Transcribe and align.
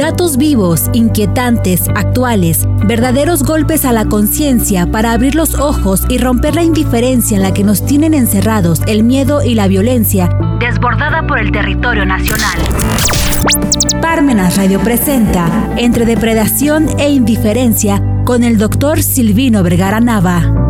Datos 0.00 0.38
vivos, 0.38 0.88
inquietantes, 0.94 1.86
actuales, 1.94 2.66
verdaderos 2.86 3.42
golpes 3.42 3.84
a 3.84 3.92
la 3.92 4.06
conciencia 4.06 4.90
para 4.90 5.12
abrir 5.12 5.34
los 5.34 5.54
ojos 5.56 6.06
y 6.08 6.16
romper 6.16 6.54
la 6.54 6.62
indiferencia 6.62 7.36
en 7.36 7.42
la 7.42 7.52
que 7.52 7.64
nos 7.64 7.84
tienen 7.84 8.14
encerrados 8.14 8.80
el 8.86 9.02
miedo 9.02 9.42
y 9.44 9.54
la 9.54 9.68
violencia, 9.68 10.30
desbordada 10.58 11.26
por 11.26 11.38
el 11.38 11.52
territorio 11.52 12.06
nacional. 12.06 12.58
Parmenas 14.00 14.56
Radio 14.56 14.80
presenta 14.80 15.68
Entre 15.76 16.06
Depredación 16.06 16.88
e 16.98 17.10
Indiferencia 17.10 18.02
con 18.24 18.42
el 18.42 18.56
doctor 18.56 19.02
Silvino 19.02 19.62
Vergara 19.62 20.00
Nava. 20.00 20.69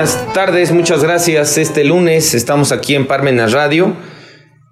Buenas 0.00 0.32
tardes, 0.32 0.72
muchas 0.72 1.02
gracias. 1.02 1.58
Este 1.58 1.84
lunes 1.84 2.32
estamos 2.32 2.72
aquí 2.72 2.94
en 2.94 3.06
Parmenas 3.06 3.52
Radio. 3.52 3.94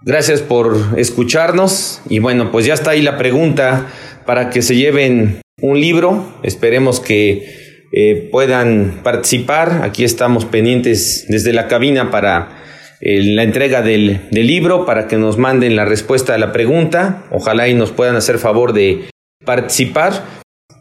Gracias 0.00 0.40
por 0.40 0.74
escucharnos 0.96 2.00
y 2.08 2.18
bueno, 2.18 2.50
pues 2.50 2.64
ya 2.64 2.72
está 2.72 2.92
ahí 2.92 3.02
la 3.02 3.18
pregunta 3.18 3.88
para 4.24 4.48
que 4.48 4.62
se 4.62 4.74
lleven 4.74 5.42
un 5.60 5.78
libro. 5.78 6.32
Esperemos 6.42 7.00
que 7.00 7.84
eh, 7.92 8.30
puedan 8.32 9.00
participar. 9.02 9.82
Aquí 9.82 10.02
estamos 10.02 10.46
pendientes 10.46 11.26
desde 11.28 11.52
la 11.52 11.68
cabina 11.68 12.10
para 12.10 12.62
eh, 13.02 13.22
la 13.22 13.42
entrega 13.42 13.82
del, 13.82 14.22
del, 14.30 14.46
libro, 14.46 14.86
para 14.86 15.08
que 15.08 15.18
nos 15.18 15.36
manden 15.36 15.76
la 15.76 15.84
respuesta 15.84 16.36
a 16.36 16.38
la 16.38 16.52
pregunta. 16.52 17.24
Ojalá 17.32 17.68
y 17.68 17.74
nos 17.74 17.90
puedan 17.90 18.16
hacer 18.16 18.38
favor 18.38 18.72
de 18.72 19.10
participar. 19.44 20.24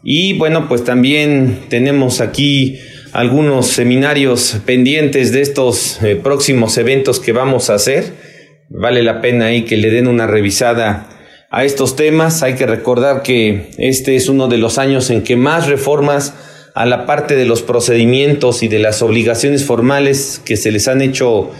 Y 0.02 0.38
bueno, 0.38 0.68
pues 0.68 0.84
también 0.84 1.64
tenemos 1.68 2.22
aquí 2.22 2.78
algunos 3.18 3.66
seminarios 3.66 4.58
pendientes 4.64 5.32
de 5.32 5.40
estos 5.40 6.00
eh, 6.04 6.14
próximos 6.14 6.78
eventos 6.78 7.18
que 7.18 7.32
vamos 7.32 7.68
a 7.68 7.74
hacer. 7.74 8.12
Vale 8.68 9.02
la 9.02 9.20
pena 9.20 9.46
ahí 9.46 9.62
que 9.62 9.76
le 9.76 9.90
den 9.90 10.06
una 10.06 10.28
revisada 10.28 11.08
a 11.50 11.64
estos 11.64 11.96
temas. 11.96 12.44
Hay 12.44 12.54
que 12.54 12.64
recordar 12.64 13.22
que 13.22 13.72
este 13.76 14.14
es 14.14 14.28
uno 14.28 14.46
de 14.46 14.58
los 14.58 14.78
años 14.78 15.10
en 15.10 15.24
que 15.24 15.34
más 15.34 15.66
reformas 15.66 16.32
a 16.76 16.86
la 16.86 17.06
parte 17.06 17.34
de 17.34 17.44
los 17.44 17.62
procedimientos 17.62 18.62
y 18.62 18.68
de 18.68 18.78
las 18.78 19.02
obligaciones 19.02 19.64
formales 19.64 20.40
que 20.44 20.56
se 20.56 20.70
les 20.70 20.86
han 20.86 21.02
hecho 21.02 21.50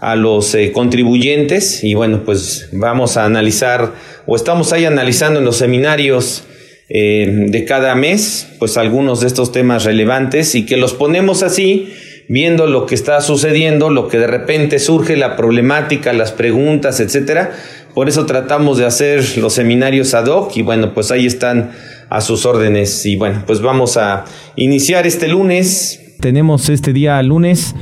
a 0.00 0.16
los 0.16 0.54
eh, 0.54 0.70
contribuyentes 0.70 1.82
y 1.82 1.94
bueno 1.94 2.24
pues 2.26 2.68
vamos 2.72 3.16
a 3.16 3.24
analizar 3.24 3.94
o 4.26 4.36
estamos 4.36 4.74
ahí 4.74 4.84
analizando 4.84 5.38
en 5.38 5.46
los 5.46 5.56
seminarios 5.56 6.44
eh, 6.88 7.46
de 7.48 7.64
cada 7.64 7.94
mes 7.94 8.48
pues 8.58 8.76
algunos 8.76 9.20
de 9.20 9.26
estos 9.26 9.52
temas 9.52 9.84
relevantes 9.84 10.54
y 10.54 10.66
que 10.66 10.76
los 10.76 10.94
ponemos 10.94 11.42
así 11.42 11.92
viendo 12.28 12.66
lo 12.66 12.86
que 12.86 12.94
está 12.94 13.20
sucediendo 13.20 13.90
lo 13.90 14.08
que 14.08 14.18
de 14.18 14.26
repente 14.26 14.78
surge 14.78 15.16
la 15.16 15.36
problemática 15.36 16.12
las 16.12 16.32
preguntas 16.32 17.00
etcétera 17.00 17.52
por 17.94 18.08
eso 18.08 18.26
tratamos 18.26 18.78
de 18.78 18.86
hacer 18.86 19.38
los 19.38 19.54
seminarios 19.54 20.14
ad 20.14 20.26
hoc 20.26 20.56
y 20.56 20.62
bueno 20.62 20.94
pues 20.94 21.10
ahí 21.10 21.26
están 21.26 21.72
a 22.08 22.20
sus 22.20 22.46
órdenes. 22.46 23.04
Y 23.06 23.16
bueno, 23.16 23.42
pues 23.46 23.60
vamos 23.60 23.96
a 23.96 24.24
iniciar 24.56 25.06
este 25.06 25.28
lunes. 25.28 26.00
Tenemos 26.20 26.68
este 26.68 26.92
día 26.92 27.22
lunes 27.22 27.74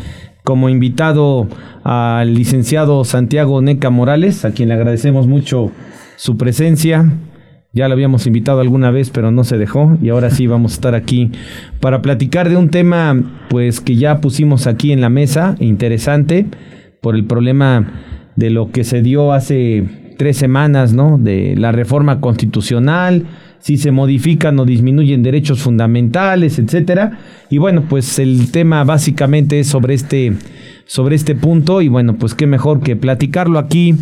como 0.42 0.68
invitado 0.68 1.48
al 1.84 2.34
licenciado 2.34 3.05
Santiago 3.05 3.61
Neca 3.62 3.91
Morales, 3.91 4.44
a 4.44 4.52
quien 4.52 4.68
le 4.68 4.74
agradecemos 4.74 5.27
mucho 5.27 5.70
su 6.16 6.36
presencia. 6.36 7.11
Ya 7.75 7.89
lo 7.89 7.94
habíamos 7.94 8.27
invitado 8.28 8.61
alguna 8.61 8.92
vez, 8.92 9.11
pero 9.11 9.33
no 9.33 9.42
se 9.42 9.58
dejó 9.58 9.98
y 10.00 10.11
ahora 10.11 10.30
sí 10.30 10.47
vamos 10.47 10.72
a 10.72 10.75
estar 10.77 10.94
aquí 10.94 11.33
para 11.80 12.03
platicar 12.03 12.48
de 12.48 12.56
un 12.56 12.70
tema 12.70 13.20
pues 13.48 13.80
que 13.80 13.97
ya 13.97 14.20
pusimos 14.20 14.69
aquí 14.69 14.92
en 14.92 15.00
la 15.00 15.08
mesa, 15.08 15.56
interesante 15.58 16.47
por 17.00 17.17
el 17.17 17.25
problema 17.25 17.92
de 18.36 18.50
lo 18.50 18.70
que 18.70 18.84
se 18.84 19.02
dio 19.02 19.33
hace 19.33 19.84
tres 20.17 20.36
semanas, 20.36 20.92
¿no? 20.92 21.18
De 21.18 21.57
la 21.57 21.73
reforma 21.73 22.20
constitucional, 22.20 23.24
si 23.58 23.77
se 23.77 23.90
modifican 23.90 24.58
o 24.61 24.64
disminuyen 24.64 25.23
derechos 25.23 25.61
fundamentales, 25.61 26.58
etcétera. 26.61 27.18
Y 27.51 27.58
bueno, 27.58 27.84
pues 27.89 28.18
el 28.18 28.52
tema 28.52 28.84
básicamente 28.84 29.58
es 29.58 29.67
sobre 29.67 29.95
este, 29.95 30.33
sobre 30.86 31.17
este 31.17 31.34
punto. 31.34 31.83
Y 31.83 31.89
bueno, 31.89 32.17
pues 32.17 32.34
qué 32.34 32.46
mejor 32.46 32.80
que 32.80 32.95
platicarlo 32.95 33.58
aquí 33.58 33.96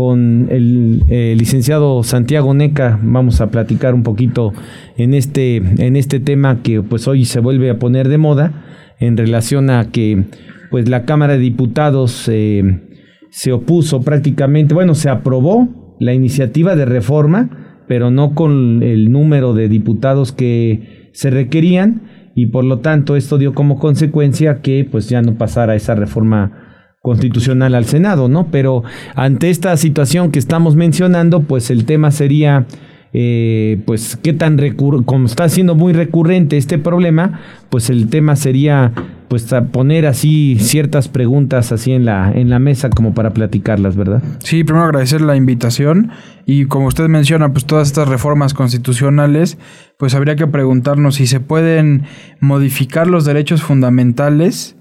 con 0.00 0.46
el 0.50 1.04
licenciado 1.36 2.02
Santiago 2.04 2.54
Neca. 2.54 2.98
Vamos 3.02 3.42
a 3.42 3.50
platicar 3.50 3.92
un 3.92 4.02
poquito 4.02 4.54
en 4.96 5.12
este, 5.12 5.56
en 5.56 5.94
este 5.94 6.20
tema 6.20 6.62
que 6.62 6.80
pues 6.80 7.06
hoy 7.06 7.26
se 7.26 7.38
vuelve 7.38 7.68
a 7.68 7.78
poner 7.78 8.08
de 8.08 8.16
moda 8.16 8.64
en 8.98 9.18
relación 9.18 9.68
a 9.68 9.90
que 9.90 10.24
pues 10.70 10.88
la 10.88 11.04
Cámara 11.04 11.34
de 11.34 11.40
Diputados 11.40 12.30
eh, 12.32 12.80
se 13.28 13.52
opuso 13.52 14.00
prácticamente, 14.00 14.72
bueno, 14.72 14.94
se 14.94 15.10
aprobó 15.10 15.96
la 16.00 16.14
iniciativa 16.14 16.76
de 16.76 16.86
reforma 16.86 17.82
pero 17.86 18.10
no 18.10 18.34
con 18.34 18.82
el 18.82 19.12
número 19.12 19.52
de 19.52 19.68
diputados 19.68 20.32
que 20.32 21.10
se 21.12 21.28
requerían 21.28 22.30
y 22.34 22.46
por 22.46 22.64
lo 22.64 22.78
tanto 22.78 23.16
esto 23.16 23.36
dio 23.36 23.52
como 23.52 23.78
consecuencia 23.78 24.62
que 24.62 24.88
pues 24.90 25.10
ya 25.10 25.20
no 25.20 25.34
pasara 25.34 25.74
esa 25.74 25.94
reforma 25.94 26.59
constitucional 27.02 27.74
al 27.74 27.86
Senado, 27.86 28.28
¿no? 28.28 28.48
Pero 28.50 28.82
ante 29.14 29.50
esta 29.50 29.76
situación 29.76 30.30
que 30.30 30.38
estamos 30.38 30.76
mencionando, 30.76 31.40
pues 31.40 31.70
el 31.70 31.84
tema 31.84 32.10
sería 32.10 32.66
eh, 33.12 33.80
pues 33.86 34.16
qué 34.22 34.32
tan 34.32 34.58
recur 34.58 35.04
como 35.04 35.26
está 35.26 35.48
siendo 35.48 35.74
muy 35.74 35.92
recurrente 35.92 36.56
este 36.56 36.78
problema, 36.78 37.40
pues 37.70 37.90
el 37.90 38.08
tema 38.08 38.36
sería 38.36 38.92
pues 39.28 39.46
poner 39.72 40.06
así 40.06 40.56
ciertas 40.60 41.08
preguntas 41.08 41.72
así 41.72 41.92
en 41.92 42.04
la 42.04 42.32
en 42.32 42.50
la 42.50 42.58
mesa 42.58 42.90
como 42.90 43.14
para 43.14 43.30
platicarlas, 43.30 43.96
¿verdad? 43.96 44.22
Sí, 44.40 44.62
primero 44.62 44.84
agradecer 44.84 45.22
la 45.22 45.36
invitación 45.36 46.10
y 46.46 46.66
como 46.66 46.86
usted 46.86 47.08
menciona, 47.08 47.52
pues 47.52 47.64
todas 47.64 47.88
estas 47.88 48.08
reformas 48.08 48.54
constitucionales, 48.54 49.56
pues 49.96 50.14
habría 50.14 50.36
que 50.36 50.46
preguntarnos 50.46 51.14
si 51.14 51.26
se 51.26 51.40
pueden 51.40 52.04
modificar 52.40 53.06
los 53.06 53.24
derechos 53.24 53.62
fundamentales 53.62 54.76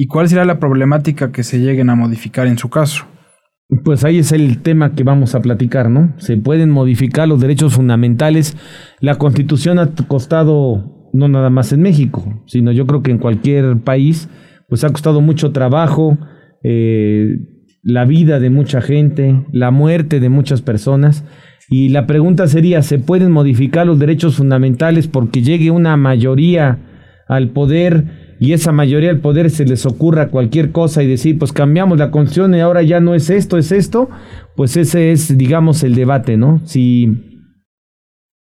y 0.00 0.06
cuál 0.06 0.30
será 0.30 0.46
la 0.46 0.58
problemática 0.58 1.30
que 1.30 1.42
se 1.42 1.58
lleguen 1.58 1.90
a 1.90 1.94
modificar 1.94 2.46
en 2.46 2.56
su 2.56 2.70
caso. 2.70 3.04
Pues 3.84 4.02
ahí 4.02 4.16
es 4.16 4.32
el 4.32 4.62
tema 4.62 4.94
que 4.94 5.04
vamos 5.04 5.34
a 5.34 5.42
platicar, 5.42 5.90
¿no? 5.90 6.14
Se 6.16 6.38
pueden 6.38 6.70
modificar 6.70 7.28
los 7.28 7.38
derechos 7.38 7.74
fundamentales. 7.74 8.56
La 9.00 9.16
constitución 9.16 9.78
ha 9.78 9.90
costado, 10.08 11.10
no 11.12 11.28
nada 11.28 11.50
más 11.50 11.74
en 11.74 11.82
México, 11.82 12.42
sino 12.46 12.72
yo 12.72 12.86
creo 12.86 13.02
que 13.02 13.10
en 13.10 13.18
cualquier 13.18 13.76
país, 13.80 14.30
pues 14.70 14.84
ha 14.84 14.88
costado 14.88 15.20
mucho 15.20 15.52
trabajo, 15.52 16.16
eh, 16.64 17.36
la 17.82 18.06
vida 18.06 18.40
de 18.40 18.48
mucha 18.48 18.80
gente, 18.80 19.44
la 19.52 19.70
muerte 19.70 20.18
de 20.18 20.30
muchas 20.30 20.62
personas. 20.62 21.26
Y 21.68 21.90
la 21.90 22.06
pregunta 22.06 22.46
sería, 22.46 22.80
¿se 22.80 22.98
pueden 22.98 23.32
modificar 23.32 23.86
los 23.86 23.98
derechos 23.98 24.36
fundamentales 24.36 25.08
porque 25.08 25.42
llegue 25.42 25.70
una 25.70 25.98
mayoría 25.98 26.78
al 27.28 27.50
poder? 27.50 28.19
Y 28.40 28.54
esa 28.54 28.72
mayoría 28.72 29.10
del 29.10 29.20
poder 29.20 29.50
se 29.50 29.66
les 29.66 29.84
ocurra 29.84 30.30
cualquier 30.30 30.72
cosa 30.72 31.02
y 31.02 31.06
decir, 31.06 31.38
pues 31.38 31.52
cambiamos 31.52 31.98
la 31.98 32.10
constitución 32.10 32.54
y 32.54 32.60
ahora 32.60 32.82
ya 32.82 32.98
no 32.98 33.14
es 33.14 33.28
esto, 33.28 33.58
es 33.58 33.70
esto, 33.70 34.08
pues 34.56 34.78
ese 34.78 35.12
es, 35.12 35.36
digamos, 35.36 35.82
el 35.84 35.94
debate, 35.94 36.38
¿no? 36.38 36.62
Si 36.64 37.44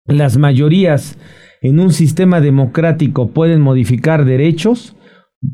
las 0.06 0.38
mayorías 0.38 1.18
en 1.62 1.80
un 1.80 1.92
sistema 1.92 2.40
democrático 2.40 3.30
pueden 3.30 3.60
modificar 3.60 4.24
derechos, 4.24 4.96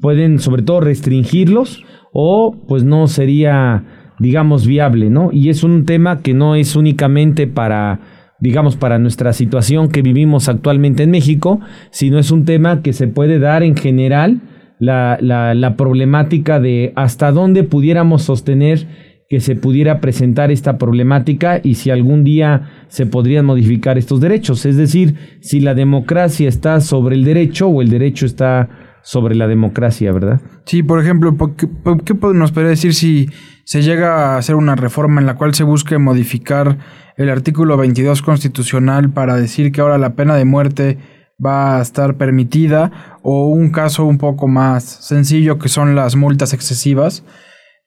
pueden 0.02 0.38
sobre 0.38 0.62
todo 0.62 0.80
restringirlos, 0.80 1.82
o 2.12 2.54
pues 2.68 2.84
no 2.84 3.06
sería, 3.08 4.12
digamos, 4.18 4.66
viable, 4.66 5.08
¿no? 5.08 5.30
Y 5.32 5.48
es 5.48 5.64
un 5.64 5.86
tema 5.86 6.20
que 6.20 6.34
no 6.34 6.54
es 6.54 6.76
únicamente 6.76 7.46
para 7.46 8.23
digamos, 8.40 8.76
para 8.76 8.98
nuestra 8.98 9.32
situación 9.32 9.88
que 9.88 10.02
vivimos 10.02 10.48
actualmente 10.48 11.02
en 11.02 11.10
México, 11.10 11.60
sino 11.90 12.18
es 12.18 12.30
un 12.30 12.44
tema 12.44 12.82
que 12.82 12.92
se 12.92 13.08
puede 13.08 13.38
dar 13.38 13.62
en 13.62 13.76
general 13.76 14.40
la, 14.78 15.18
la, 15.20 15.76
problemática 15.76 16.60
de 16.60 16.92
hasta 16.96 17.32
dónde 17.32 17.62
pudiéramos 17.64 18.22
sostener 18.22 18.86
que 19.28 19.40
se 19.40 19.56
pudiera 19.56 20.00
presentar 20.00 20.50
esta 20.50 20.76
problemática 20.76 21.60
y 21.62 21.76
si 21.76 21.90
algún 21.90 22.24
día 22.24 22.70
se 22.88 23.06
podrían 23.06 23.46
modificar 23.46 23.96
estos 23.96 24.20
derechos. 24.20 24.66
Es 24.66 24.76
decir, 24.76 25.14
si 25.40 25.60
la 25.60 25.74
democracia 25.74 26.48
está 26.48 26.80
sobre 26.80 27.16
el 27.16 27.24
derecho 27.24 27.68
o 27.68 27.80
el 27.80 27.88
derecho 27.88 28.26
está 28.26 28.68
sobre 29.02 29.34
la 29.34 29.46
democracia, 29.46 30.12
¿verdad? 30.12 30.40
Sí, 30.66 30.82
por 30.82 31.00
ejemplo, 31.00 31.36
¿qué, 31.56 31.68
qué 32.04 32.14
nos 32.34 32.52
podría 32.52 32.70
decir 32.70 32.94
si 32.94 33.28
se 33.64 33.82
llega 33.82 34.34
a 34.34 34.38
hacer 34.38 34.54
una 34.54 34.76
reforma 34.76 35.20
en 35.20 35.26
la 35.26 35.36
cual 35.36 35.54
se 35.54 35.64
busque 35.64 35.98
modificar 35.98 36.78
el 37.16 37.30
artículo 37.30 37.76
22 37.76 38.22
constitucional 38.22 39.10
para 39.10 39.36
decir 39.36 39.72
que 39.72 39.80
ahora 39.80 39.98
la 39.98 40.14
pena 40.14 40.36
de 40.36 40.44
muerte 40.44 40.98
va 41.44 41.78
a 41.78 41.82
estar 41.82 42.16
permitida 42.16 43.18
o 43.22 43.48
un 43.48 43.70
caso 43.70 44.04
un 44.04 44.18
poco 44.18 44.48
más 44.48 44.84
sencillo 44.84 45.58
que 45.58 45.68
son 45.68 45.94
las 45.94 46.16
multas 46.16 46.52
excesivas. 46.52 47.24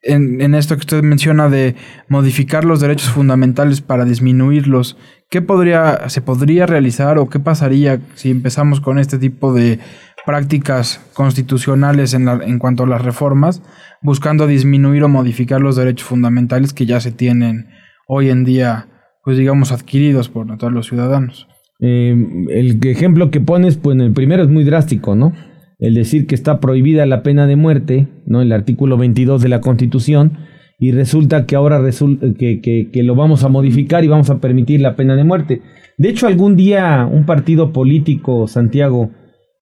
En, 0.01 0.55
esto 0.55 0.75
que 0.75 0.81
usted 0.81 1.03
menciona 1.03 1.49
de 1.49 1.75
modificar 2.07 2.63
los 2.63 2.79
derechos 2.79 3.09
fundamentales 3.09 3.81
para 3.81 4.05
disminuirlos, 4.05 4.97
¿qué 5.29 5.41
podría, 5.41 6.09
se 6.09 6.21
podría 6.21 6.65
realizar 6.65 7.17
o 7.17 7.29
qué 7.29 7.39
pasaría 7.39 7.99
si 8.15 8.31
empezamos 8.31 8.79
con 8.81 8.99
este 8.99 9.17
tipo 9.17 9.53
de 9.53 9.79
prácticas 10.25 11.01
constitucionales 11.13 12.13
en, 12.13 12.27
en 12.27 12.59
cuanto 12.59 12.83
a 12.83 12.87
las 12.87 13.01
reformas, 13.01 13.61
buscando 14.01 14.45
disminuir 14.45 15.03
o 15.03 15.09
modificar 15.09 15.61
los 15.61 15.75
derechos 15.75 16.07
fundamentales 16.07 16.73
que 16.73 16.85
ya 16.85 16.99
se 16.99 17.11
tienen 17.11 17.69
hoy 18.07 18.29
en 18.29 18.43
día, 18.43 18.87
pues 19.23 19.37
digamos, 19.37 19.71
adquiridos 19.71 20.29
por 20.29 20.57
todos 20.57 20.73
los 20.73 20.87
ciudadanos? 20.87 21.47
Eh, 21.79 22.15
el 22.49 22.79
ejemplo 22.87 23.29
que 23.29 23.39
pones, 23.39 23.77
pues 23.77 23.95
en 23.95 24.01
el 24.01 24.13
primero 24.13 24.43
es 24.43 24.49
muy 24.49 24.63
drástico, 24.63 25.15
¿no? 25.15 25.33
El 25.79 25.93
decir 25.93 26.27
que 26.27 26.35
está 26.35 26.59
prohibida 26.59 27.05
la 27.05 27.23
pena 27.23 27.47
de 27.47 27.55
muerte, 27.55 28.07
¿no? 28.25 28.41
El 28.41 28.51
artículo 28.51 28.97
22 28.97 29.41
de 29.41 29.49
la 29.49 29.61
Constitución, 29.61 30.37
y 30.79 30.91
resulta 30.91 31.45
que 31.45 31.55
ahora 31.55 31.79
resulta 31.79 32.27
que, 32.37 32.61
que, 32.61 33.03
lo 33.03 33.15
vamos 33.15 33.43
a 33.43 33.49
modificar 33.49 34.03
y 34.03 34.07
vamos 34.07 34.29
a 34.29 34.39
permitir 34.39 34.79
la 34.79 34.95
pena 34.95 35.15
de 35.15 35.23
muerte. 35.23 35.61
De 35.97 36.09
hecho, 36.09 36.27
algún 36.27 36.55
día 36.55 37.09
un 37.11 37.25
partido 37.25 37.73
político, 37.73 38.47
Santiago, 38.47 39.11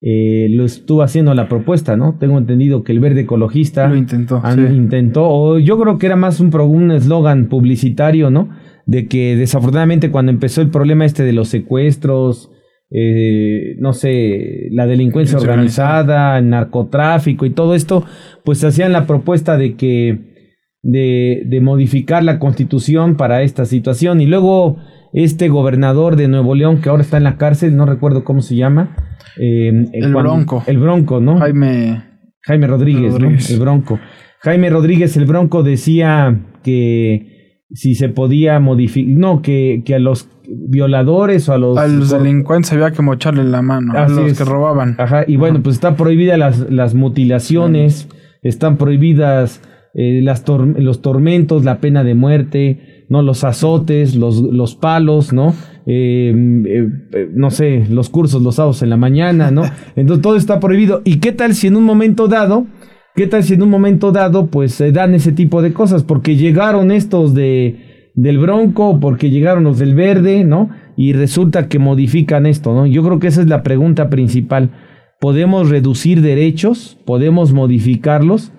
eh, 0.02 0.48
lo 0.52 0.66
estuvo 0.66 1.02
haciendo 1.04 1.34
la 1.34 1.48
propuesta, 1.48 1.96
¿no? 1.96 2.18
Tengo 2.20 2.38
entendido 2.38 2.84
que 2.84 2.92
el 2.92 3.00
verde 3.00 3.22
ecologista 3.22 3.88
lo 3.88 3.96
intentó, 3.96 4.42
intentó, 4.58 5.28
o 5.28 5.58
yo 5.58 5.80
creo 5.80 5.98
que 5.98 6.06
era 6.06 6.18
más 6.18 6.40
un 6.40 6.54
un 6.54 6.92
eslogan 6.92 7.48
publicitario, 7.48 8.30
¿no? 8.30 8.50
De 8.86 9.08
que 9.08 9.36
desafortunadamente 9.36 10.12
cuando 10.12 10.32
empezó 10.32 10.62
el 10.62 10.70
problema 10.70 11.06
este 11.06 11.24
de 11.24 11.34
los 11.34 11.48
secuestros, 11.48 12.52
eh, 12.92 13.76
no 13.80 13.94
sé, 13.94 14.68
la 14.72 14.86
delincuencia 14.86 15.38
organizada, 15.38 16.38
el 16.38 16.50
narcotráfico 16.50 17.46
y 17.46 17.50
todo 17.50 17.76
esto, 17.76 18.06
pues 18.44 18.64
hacían 18.64 18.92
la 18.92 19.08
propuesta 19.08 19.58
de 19.58 19.76
que 19.76 20.36
de, 20.82 21.44
de, 21.48 21.62
modificar 21.62 22.24
la 22.24 22.38
constitución 22.38 23.18
para 23.18 23.42
esta 23.42 23.66
situación. 23.66 24.22
Y 24.22 24.28
luego 24.28 24.78
este 25.14 25.48
gobernador 25.48 26.16
de 26.16 26.28
Nuevo 26.28 26.54
León, 26.56 26.82
que 26.82 26.90
ahora 26.90 27.02
está 27.02 27.18
en 27.18 27.24
la 27.24 27.38
cárcel, 27.38 27.76
no 27.76 27.86
recuerdo 27.86 28.24
cómo 28.24 28.42
se 28.42 28.56
llama. 28.56 28.96
Eh, 29.40 29.72
el 29.94 30.14
Bronco. 30.14 30.64
El 30.68 30.78
Bronco, 30.78 31.20
¿no? 31.20 31.40
Jaime, 31.40 32.04
Jaime 32.42 32.68
Rodríguez, 32.68 33.18
¿no? 33.20 33.30
El 33.30 33.60
Bronco. 33.60 34.00
Jaime 34.42 34.70
Rodríguez, 34.70 35.18
el 35.18 35.26
Bronco, 35.26 35.64
decía 35.64 36.40
que 36.64 37.64
si 37.72 37.96
se 37.96 38.10
podía 38.10 38.60
modificar, 38.60 39.18
no, 39.18 39.42
que, 39.42 39.82
que 39.86 39.96
a 39.96 40.00
los 40.00 40.30
violadores 40.50 41.50
o 41.50 41.54
a 41.54 41.58
los... 41.58 41.78
A 41.78 41.88
los 41.88 42.10
delincuentes 42.10 42.72
había 42.74 42.92
que 42.92 43.02
mocharle 43.02 43.44
la 43.44 43.62
mano, 43.62 43.94
a 43.98 44.08
los 44.08 44.38
que 44.38 44.44
robaban. 44.44 44.96
Ajá, 44.98 45.24
y 45.28 45.36
bueno, 45.38 45.62
pues 45.64 45.76
están 45.76 45.96
prohibidas 45.96 46.38
las, 46.38 46.60
las 46.72 46.94
mutilaciones, 46.94 48.08
están 48.42 48.78
prohibidas 48.78 49.62
eh, 49.98 50.20
las 50.22 50.44
los 50.48 51.02
tormentos, 51.02 51.64
la 51.64 51.80
pena 51.80 52.04
de 52.04 52.16
muerte, 52.16 53.06
¿no? 53.08 53.22
Los 53.22 53.46
azotes, 53.46 54.16
los, 54.16 54.42
los 54.42 54.76
palos, 54.76 55.32
¿no? 55.32 55.54
Eh, 55.86 56.34
eh, 56.66 57.30
no 57.34 57.50
sé, 57.50 57.86
los 57.90 58.10
cursos 58.10 58.42
los 58.42 58.56
sábados 58.56 58.82
en 58.82 58.90
la 58.90 58.98
mañana, 58.98 59.52
¿no? 59.52 59.64
Entonces 59.96 60.22
todo 60.22 60.36
está 60.36 60.60
prohibido. 60.60 61.02
¿Y 61.06 61.18
qué 61.18 61.32
tal 61.32 61.54
si 61.56 61.68
en 61.68 61.78
un 61.78 61.84
momento 61.84 62.28
dado... 62.28 62.68
¿Qué 63.16 63.28
tal 63.28 63.46
si 63.46 63.54
en 63.54 63.62
un 63.62 63.70
momento 63.70 64.12
dado 64.12 64.48
pues 64.48 64.74
se 64.74 64.92
dan 64.92 65.14
ese 65.14 65.32
tipo 65.32 65.62
de 65.62 65.72
cosas? 65.72 66.04
Porque 66.04 66.36
llegaron 66.36 66.92
estos 66.92 67.34
de 67.34 67.85
del 68.16 68.40
Bronco 68.40 69.00
porque 69.00 69.30
llegaron 69.30 69.64
los 69.64 69.78
del 69.78 69.94
Verde, 69.94 70.44
¿no? 70.44 70.70
Y 70.98 71.14
resulta 71.14 71.68
que 71.68 71.80
modifican 71.80 72.46
esto, 72.46 72.74
¿no? 72.74 72.86
Yo 72.86 73.04
creo 73.04 73.20
que 73.20 73.28
esa 73.28 73.42
es 73.42 73.48
la 73.48 73.64
pregunta 73.64 74.10
principal. 74.10 74.72
¿Podemos 75.20 75.70
reducir 75.70 76.22
derechos? 76.22 76.98
¿Podemos 77.06 77.54
modificarlos? 77.54 78.52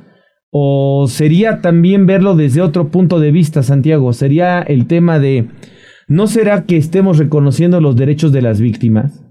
¿O 0.50 1.06
sería 1.08 1.60
también 1.60 2.06
verlo 2.06 2.36
desde 2.36 2.62
otro 2.62 2.88
punto 2.88 3.18
de 3.20 3.32
vista, 3.32 3.62
Santiago? 3.62 4.12
Sería 4.12 4.60
el 4.62 4.86
tema 4.86 5.18
de, 5.18 5.48
¿no 6.08 6.26
será 6.26 6.64
que 6.64 6.76
estemos 6.76 7.18
reconociendo 7.18 7.80
los 7.80 7.96
derechos 7.96 8.32
de 8.32 8.42
las 8.42 8.60
víctimas? 8.60 9.22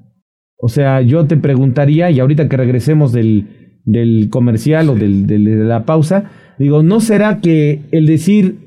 O 0.57 0.68
sea, 0.68 1.01
yo 1.01 1.25
te 1.25 1.38
preguntaría, 1.38 2.10
y 2.12 2.19
ahorita 2.19 2.48
que 2.50 2.57
regresemos 2.57 3.12
del, 3.12 3.80
del 3.86 4.30
comercial 4.30 4.89
o 4.89 4.95
del, 4.95 5.27
de 5.27 5.39
la 5.39 5.86
pausa, 5.86 6.31
digo, 6.57 6.83
¿no 6.83 7.00
será 7.00 7.39
que 7.39 7.81
el 7.92 8.06
decir 8.07 8.64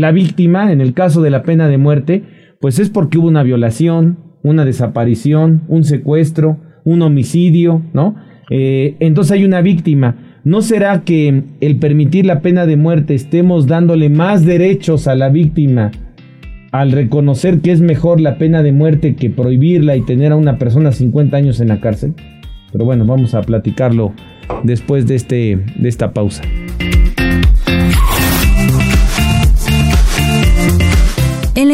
la 0.00 0.12
víctima, 0.12 0.72
en 0.72 0.80
el 0.80 0.94
caso 0.94 1.22
de 1.22 1.30
la 1.30 1.42
pena 1.42 1.68
de 1.68 1.78
muerte, 1.78 2.22
pues 2.60 2.78
es 2.78 2.90
porque 2.90 3.18
hubo 3.18 3.28
una 3.28 3.42
violación, 3.42 4.18
una 4.42 4.64
desaparición, 4.64 5.62
un 5.68 5.84
secuestro, 5.84 6.58
un 6.84 7.02
homicidio, 7.02 7.82
¿no? 7.92 8.16
Eh, 8.50 8.96
entonces 9.00 9.32
hay 9.32 9.44
una 9.44 9.60
víctima. 9.60 10.16
¿No 10.44 10.62
será 10.62 11.02
que 11.02 11.42
el 11.60 11.76
permitir 11.76 12.24
la 12.24 12.40
pena 12.40 12.64
de 12.64 12.76
muerte 12.76 13.14
estemos 13.14 13.66
dándole 13.66 14.08
más 14.08 14.44
derechos 14.46 15.06
a 15.06 15.14
la 15.14 15.28
víctima 15.28 15.90
al 16.70 16.92
reconocer 16.92 17.60
que 17.60 17.72
es 17.72 17.80
mejor 17.80 18.20
la 18.20 18.38
pena 18.38 18.62
de 18.62 18.72
muerte 18.72 19.16
que 19.16 19.30
prohibirla 19.30 19.96
y 19.96 20.02
tener 20.02 20.32
a 20.32 20.36
una 20.36 20.58
persona 20.58 20.92
50 20.92 21.36
años 21.36 21.60
en 21.60 21.68
la 21.68 21.80
cárcel? 21.80 22.14
Pero 22.72 22.84
bueno, 22.84 23.04
vamos 23.04 23.34
a 23.34 23.42
platicarlo 23.42 24.12
después 24.62 25.06
de, 25.06 25.16
este, 25.16 25.58
de 25.76 25.88
esta 25.88 26.12
pausa. 26.12 26.42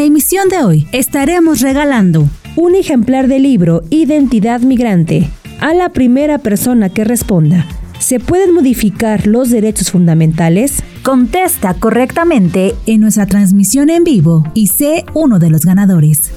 Emisión 0.05 0.49
de 0.49 0.63
hoy 0.63 0.87
estaremos 0.91 1.61
regalando 1.61 2.29
un 2.55 2.75
ejemplar 2.75 3.27
del 3.27 3.43
libro 3.43 3.83
Identidad 3.89 4.61
Migrante 4.61 5.29
a 5.59 5.73
la 5.73 5.89
primera 5.89 6.37
persona 6.37 6.89
que 6.89 7.03
responda. 7.03 7.65
¿Se 7.99 8.19
pueden 8.19 8.53
modificar 8.53 9.25
los 9.25 9.49
derechos 9.49 9.91
fundamentales? 9.91 10.83
Contesta 11.01 11.73
correctamente 11.73 12.75
en 12.85 13.01
nuestra 13.01 13.25
transmisión 13.25 13.89
en 13.89 14.03
vivo 14.03 14.43
y 14.53 14.67
sé 14.67 15.05
uno 15.13 15.39
de 15.39 15.49
los 15.49 15.65
ganadores. 15.65 16.31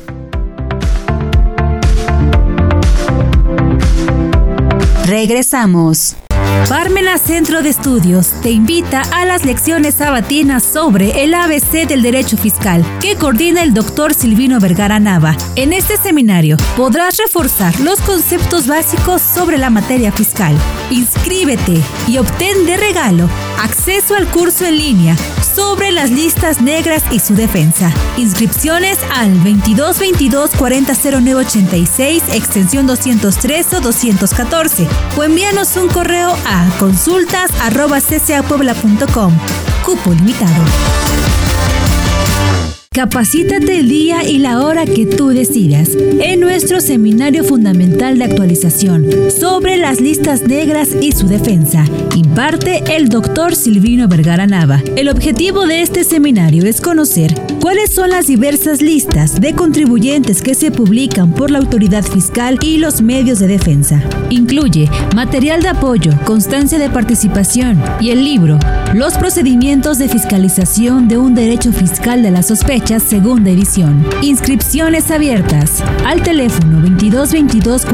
Regresamos. 5.06 6.17
Parmena 6.69 7.19
Centro 7.19 7.62
de 7.62 7.71
Estudios 7.71 8.33
te 8.43 8.50
invita 8.50 9.03
a 9.12 9.25
las 9.25 9.45
lecciones 9.45 9.95
sabatinas 9.95 10.62
sobre 10.62 11.25
el 11.25 11.35
ABC 11.35 11.87
del 11.89 12.03
derecho 12.03 12.37
fiscal 12.37 12.85
que 13.00 13.17
coordina 13.17 13.62
el 13.62 13.73
doctor 13.73 14.15
Silvino 14.15 14.61
Vergara 14.61 15.00
Nava. 15.00 15.37
En 15.56 15.73
este 15.73 15.97
seminario 15.97 16.56
podrás 16.77 17.17
reforzar 17.17 17.79
los 17.81 18.00
conceptos 18.00 18.67
básicos 18.67 19.23
sobre 19.23 19.59
la 19.59 19.71
materia 19.71 20.12
fiscal. 20.12 20.56
Inscríbete 20.91 21.81
y 22.06 22.19
obtén 22.19 22.67
de 22.67 22.77
regalo 22.77 23.29
acceso 23.62 24.15
al 24.15 24.27
curso 24.29 24.67
en 24.67 24.77
línea 24.77 25.17
sobre 25.59 25.91
las 25.91 26.13
listas 26.13 26.63
negras 26.63 27.03
y 27.11 27.19
su 27.19 27.35
defensa. 27.35 27.93
Inscripciones 28.17 28.97
al 29.13 29.35
2222 29.43 30.53
400986 30.57 32.23
extensión 32.33 32.87
203 32.87 33.75
o 33.75 33.81
214 33.81 34.87
o 35.17 35.25
envíanos 35.25 35.77
un 35.77 35.89
correo 35.89 36.37
a 36.47 36.69
consultas@ccapuebla.com. 36.79 39.37
Cupo 39.85 40.12
limitado. 40.12 40.62
Capacítate 42.99 43.78
el 43.78 43.88
día 43.88 44.28
y 44.28 44.38
la 44.38 44.61
hora 44.61 44.85
que 44.85 45.07
tú 45.07 45.28
decidas 45.28 45.90
en 46.21 46.40
nuestro 46.40 46.81
seminario 46.81 47.45
fundamental 47.45 48.19
de 48.19 48.25
actualización 48.25 49.07
sobre 49.31 49.76
las 49.76 50.00
listas 50.00 50.43
negras 50.43 50.88
y 51.00 51.12
su 51.12 51.28
defensa. 51.28 51.85
Imparte 52.17 52.97
el 52.97 53.09
doctor 53.09 53.55
Silvino 53.55 54.09
Vergara 54.09 54.49
Nava. 54.49 54.83
El 54.97 55.09
objetivo 55.11 55.64
de 55.69 55.83
este 55.83 56.02
seminario 56.02 56.64
es 56.64 56.81
conocer 56.81 57.37
cuáles 57.61 57.93
son 57.93 58.11
las 58.11 58.26
diversas 58.26 58.83
listas 58.83 59.40
de 59.40 59.55
contribuyentes 59.55 60.43
que 60.43 60.57
se 60.57 60.73
publican 60.73 61.33
por 61.35 61.52
la 61.52 61.59
autoridad 61.59 62.02
fiscal 62.02 62.59
y 62.62 62.78
los 62.78 63.00
medios 63.00 63.38
de 63.38 63.47
defensa. 63.47 64.02
Incluye 64.28 64.90
material 65.14 65.62
de 65.62 65.69
apoyo, 65.69 66.11
constancia 66.25 66.81
de 66.81 66.90
participación 66.90 67.81
y 68.00 68.11
el 68.11 68.25
libro 68.25 68.59
Los 68.93 69.17
procedimientos 69.17 69.99
de 69.99 70.09
fiscalización 70.09 71.07
de 71.07 71.17
un 71.17 71.37
derecho 71.37 71.73
fiscal 71.73 72.25
de 72.25 72.33
la 72.33 72.43
sospecha 72.43 72.88
segunda 72.88 73.50
edición. 73.50 74.02
Inscripciones 74.23 75.11
abiertas 75.11 75.85
al 76.07 76.23
teléfono 76.23 76.80
22 76.80 77.33
22 77.33 77.87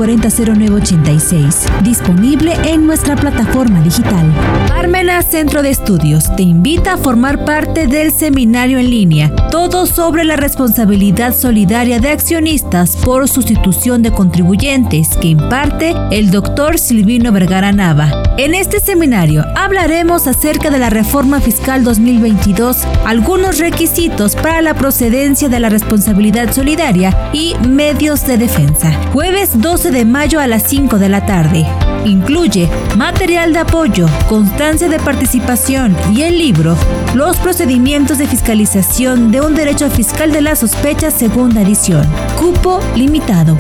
disponible 1.83 2.57
en 2.65 2.87
nuestra 2.87 3.17
plataforma 3.17 3.81
digital. 3.83 4.33
Parmena 4.69 5.21
Centro 5.23 5.63
de 5.63 5.71
Estudios 5.71 6.25
te 6.37 6.45
invita 6.45 6.93
a 6.93 6.97
formar 6.97 7.45
parte 7.45 7.89
del 7.89 8.13
seminario 8.13 8.79
en 8.79 8.89
línea, 8.89 9.35
todo 9.51 9.87
sobre 9.87 10.25
la 10.25 10.37
responsabilidad 10.37 11.35
solidaria 11.35 11.99
de 11.99 12.11
accionistas 12.11 12.97
por 12.97 13.29
sustitución 13.29 14.03
de 14.03 14.13
contribuyentes 14.13 15.17
que 15.17 15.29
imparte 15.29 15.93
el 16.13 16.31
doctor 16.31 16.79
Silvino 16.79 17.33
Vergara 17.33 17.73
Nava. 17.73 18.23
En 18.39 18.55
este 18.55 18.79
seminario 18.79 19.45
hablaremos 19.57 20.29
acerca 20.29 20.71
de 20.71 20.79
la 20.79 20.91
reforma 20.91 21.41
fiscal 21.41 21.83
2022, 21.83 22.85
algunos 23.05 23.59
requisitos 23.59 24.37
para 24.37 24.63
la 24.63 24.75
procedencia 24.85 25.49
de 25.49 25.61
la 25.61 25.71
responsabilidad 25.71 26.53
solidaria 26.53 27.31
y 27.33 27.55
medios 27.67 28.27
de 28.27 28.37
defensa. 28.37 28.93
Jueves 29.15 29.59
12 29.63 29.91
de 29.91 30.05
mayo 30.05 30.41
a 30.41 30.47
las 30.47 30.65
5 30.65 30.99
de 30.99 31.09
la 31.09 31.25
tarde. 31.25 31.67
Incluye 32.05 32.69
material 32.95 33.55
de 33.55 33.61
apoyo, 33.61 34.07
constancia 34.29 34.91
de 34.91 34.99
participación 34.99 35.97
y 36.13 36.21
el 36.21 36.37
libro 36.37 36.77
Los 37.15 37.39
procedimientos 37.39 38.19
de 38.19 38.27
fiscalización 38.27 39.33
de 39.33 39.41
un 39.41 39.55
derecho 39.55 39.89
fiscal 39.89 40.33
de 40.33 40.43
la 40.43 40.55
sospecha 40.55 41.11
segunda 41.11 41.63
edición. 41.63 42.07
Cupo 42.39 42.79
limitado. 42.95 43.57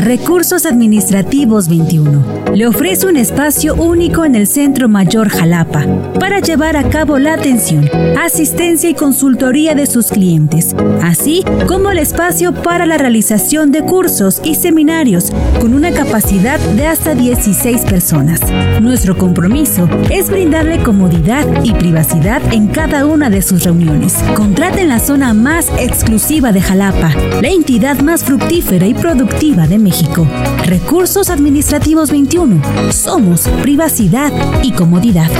Recursos 0.00 0.66
Administrativos 0.66 1.68
21. 1.68 2.43
Le 2.54 2.68
ofrece 2.68 3.08
un 3.08 3.16
espacio 3.16 3.74
único 3.74 4.24
en 4.24 4.36
el 4.36 4.46
Centro 4.46 4.88
Mayor 4.88 5.28
Jalapa 5.28 5.84
para 6.20 6.38
llevar 6.38 6.76
a 6.76 6.88
cabo 6.88 7.18
la 7.18 7.34
atención, 7.34 7.90
asistencia 8.16 8.88
y 8.88 8.94
consultoría 8.94 9.74
de 9.74 9.86
sus 9.86 10.06
clientes, 10.06 10.72
así 11.02 11.42
como 11.66 11.90
el 11.90 11.98
espacio 11.98 12.54
para 12.54 12.86
la 12.86 12.96
realización 12.96 13.72
de 13.72 13.82
cursos 13.82 14.40
y 14.44 14.54
seminarios 14.54 15.32
con 15.60 15.74
una 15.74 15.90
capacidad 15.90 16.60
de 16.60 16.86
hasta 16.86 17.16
16 17.16 17.86
personas. 17.86 18.40
Nuestro 18.80 19.18
compromiso 19.18 19.88
es 20.08 20.30
brindarle 20.30 20.80
comodidad 20.80 21.44
y 21.64 21.72
privacidad 21.72 22.40
en 22.52 22.68
cada 22.68 23.04
una 23.04 23.30
de 23.30 23.42
sus 23.42 23.64
reuniones. 23.64 24.14
Contrate 24.36 24.82
en 24.82 24.90
la 24.90 25.00
zona 25.00 25.34
más 25.34 25.72
exclusiva 25.80 26.52
de 26.52 26.60
Jalapa, 26.60 27.12
la 27.42 27.48
entidad 27.48 27.98
más 27.98 28.22
fructífera 28.22 28.86
y 28.86 28.94
productiva 28.94 29.66
de 29.66 29.78
México. 29.78 30.24
Recursos 30.66 31.30
Administrativos 31.30 32.12
21. 32.12 32.43
Somos 32.90 33.48
privacidad 33.62 34.30
y 34.62 34.72
comodidad. 34.72 35.30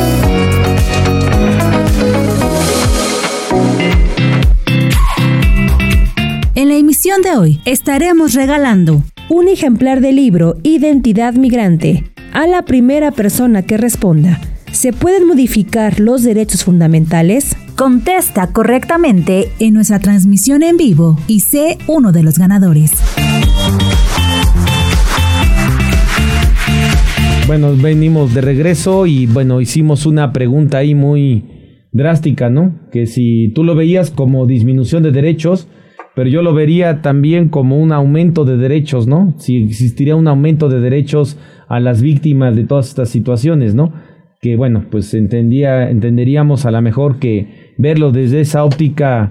En 6.55 6.69
la 6.69 6.77
emisión 6.77 7.21
de 7.21 7.37
hoy 7.37 7.61
estaremos 7.67 8.33
regalando 8.33 9.03
un 9.29 9.49
ejemplar 9.49 10.01
del 10.01 10.17
libro 10.17 10.57
Identidad 10.63 11.35
Migrante 11.35 12.11
a 12.33 12.47
la 12.47 12.65
primera 12.65 13.11
persona 13.11 13.63
que 13.63 13.77
responda. 13.77 14.41
¿Se 14.73 14.95
pueden 14.95 15.27
modificar 15.27 16.01
los 16.01 16.23
derechos 16.23 16.65
fundamentales? 16.65 17.55
Contesta 17.77 18.47
correctamente 18.47 19.53
en 19.59 19.75
nuestra 19.75 19.99
transmisión 19.99 20.63
en 20.63 20.79
vivo 20.79 21.19
y 21.27 21.41
sé 21.41 21.77
uno 21.87 22.13
de 22.13 22.23
los 22.23 22.39
ganadores. 22.39 22.93
Bueno, 27.47 27.77
venimos 27.77 28.33
de 28.33 28.41
regreso 28.41 29.05
y 29.05 29.27
bueno, 29.27 29.61
hicimos 29.61 30.07
una 30.07 30.33
pregunta 30.33 30.79
ahí 30.79 30.95
muy 30.95 31.45
drástica, 31.93 32.49
¿no? 32.49 32.89
Que 32.91 33.07
si 33.07 33.53
tú 33.55 33.65
lo 33.65 33.75
veías 33.75 34.11
como 34.11 34.47
disminución 34.47 35.03
de 35.03 35.13
derechos, 35.13 35.69
pero 36.15 36.31
yo 36.31 36.41
lo 36.41 36.55
vería 36.55 37.03
también 37.03 37.51
como 37.51 37.79
un 37.79 37.93
aumento 37.93 38.47
de 38.47 38.57
derechos, 38.57 39.07
¿no? 39.07 39.35
Si 39.39 39.63
existiría 39.63 40.17
un 40.17 40.27
aumento 40.27 40.71
de 40.71 40.81
derechos 40.81 41.39
a 41.69 41.81
las 41.81 42.01
víctimas 42.01 42.57
de 42.57 42.65
todas 42.65 42.89
estas 42.89 43.11
situaciones, 43.11 43.75
¿no? 43.75 43.93
Que 44.41 44.57
bueno, 44.57 44.87
pues 44.91 45.13
entendía, 45.13 45.91
entenderíamos 45.91 46.65
a 46.65 46.71
lo 46.71 46.81
mejor 46.81 47.19
que 47.19 47.75
verlo 47.77 48.11
desde 48.11 48.41
esa 48.41 48.65
óptica 48.65 49.31